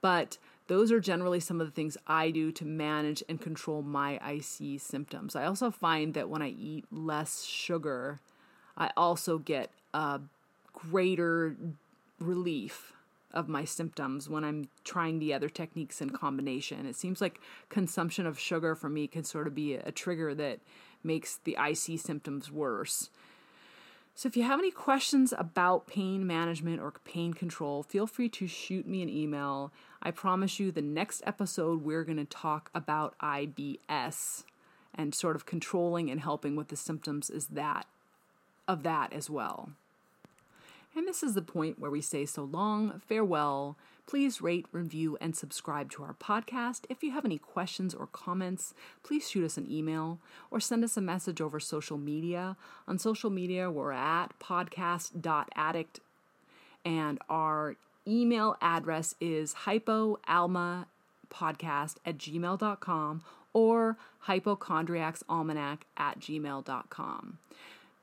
But 0.00 0.38
those 0.68 0.92
are 0.92 1.00
generally 1.00 1.40
some 1.40 1.60
of 1.60 1.66
the 1.66 1.72
things 1.72 1.96
I 2.06 2.30
do 2.30 2.52
to 2.52 2.64
manage 2.64 3.22
and 3.28 3.40
control 3.40 3.82
my 3.82 4.20
IC 4.24 4.80
symptoms. 4.80 5.34
I 5.34 5.46
also 5.46 5.70
find 5.70 6.12
that 6.14 6.28
when 6.28 6.42
I 6.42 6.48
eat 6.48 6.84
less 6.92 7.44
sugar, 7.44 8.20
I 8.76 8.90
also 8.96 9.38
get 9.38 9.70
a 9.94 10.20
greater 10.74 11.56
relief 12.20 12.92
of 13.32 13.48
my 13.48 13.64
symptoms 13.64 14.28
when 14.28 14.44
I'm 14.44 14.68
trying 14.84 15.18
the 15.18 15.34
other 15.34 15.48
techniques 15.48 16.00
in 16.00 16.10
combination. 16.10 16.86
It 16.86 16.96
seems 16.96 17.20
like 17.20 17.40
consumption 17.68 18.26
of 18.26 18.38
sugar 18.38 18.74
for 18.74 18.88
me 18.88 19.06
can 19.06 19.24
sort 19.24 19.46
of 19.46 19.54
be 19.54 19.74
a 19.74 19.92
trigger 19.92 20.34
that 20.34 20.60
makes 21.04 21.38
the 21.44 21.56
IC 21.60 22.00
symptoms 22.00 22.50
worse. 22.50 23.10
So, 24.14 24.26
if 24.26 24.36
you 24.36 24.42
have 24.42 24.58
any 24.58 24.72
questions 24.72 25.32
about 25.38 25.86
pain 25.86 26.26
management 26.26 26.80
or 26.80 26.92
pain 27.04 27.32
control, 27.32 27.84
feel 27.84 28.08
free 28.08 28.28
to 28.30 28.48
shoot 28.48 28.84
me 28.84 29.00
an 29.00 29.08
email. 29.08 29.72
I 30.02 30.10
promise 30.10 30.58
you, 30.58 30.72
the 30.72 30.82
next 30.82 31.22
episode, 31.24 31.84
we're 31.84 32.02
going 32.02 32.18
to 32.18 32.24
talk 32.24 32.68
about 32.74 33.16
IBS 33.20 34.42
and 34.92 35.14
sort 35.14 35.36
of 35.36 35.46
controlling 35.46 36.10
and 36.10 36.20
helping 36.20 36.56
with 36.56 36.66
the 36.66 36.76
symptoms 36.76 37.30
is 37.30 37.46
that 37.48 37.86
of 38.66 38.82
that 38.82 39.12
as 39.12 39.30
well. 39.30 39.70
And 40.98 41.06
this 41.06 41.22
is 41.22 41.34
the 41.34 41.42
point 41.42 41.78
where 41.78 41.92
we 41.92 42.00
say 42.00 42.26
so 42.26 42.42
long, 42.42 43.00
farewell. 43.06 43.76
Please 44.08 44.42
rate, 44.42 44.66
review, 44.72 45.16
and 45.20 45.36
subscribe 45.36 45.92
to 45.92 46.02
our 46.02 46.14
podcast. 46.14 46.86
If 46.90 47.04
you 47.04 47.12
have 47.12 47.24
any 47.24 47.38
questions 47.38 47.94
or 47.94 48.08
comments, 48.08 48.74
please 49.04 49.30
shoot 49.30 49.44
us 49.44 49.56
an 49.56 49.70
email 49.70 50.18
or 50.50 50.58
send 50.58 50.82
us 50.82 50.96
a 50.96 51.00
message 51.00 51.40
over 51.40 51.60
social 51.60 51.98
media. 51.98 52.56
On 52.88 52.98
social 52.98 53.30
media, 53.30 53.70
we're 53.70 53.92
at 53.92 54.36
podcast.addict, 54.40 56.00
and 56.84 57.20
our 57.30 57.76
email 58.04 58.56
address 58.60 59.14
is 59.20 59.54
hypoalmapodcast 59.66 60.86
at 62.04 62.18
gmail.com 62.18 63.22
or 63.52 63.96
hypochondriacsalmanac 64.26 65.78
at 65.96 66.18
gmail.com. 66.18 67.38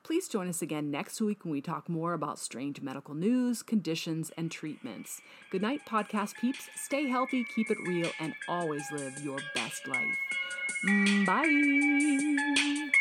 Please 0.06 0.28
join 0.28 0.48
us 0.48 0.62
again 0.62 0.92
next 0.92 1.20
week 1.20 1.44
when 1.44 1.52
we 1.52 1.62
talk 1.62 1.90
more 1.90 2.14
about 2.14 2.38
strange 2.38 2.80
medical 2.80 3.16
news, 3.16 3.64
conditions, 3.64 4.32
and 4.38 4.52
treatments. 4.52 5.20
Good 5.50 5.64
night, 5.64 5.82
podcast 5.90 6.36
peeps. 6.36 6.70
Stay 6.76 7.08
healthy, 7.08 7.44
keep 7.56 7.72
it 7.72 7.78
real, 7.88 8.12
and 8.20 8.36
always 8.48 8.84
live 8.92 9.20
your 9.24 9.40
best 9.56 9.88
life. 9.88 10.16
Mm, 10.88 11.26
bye. 11.26 12.92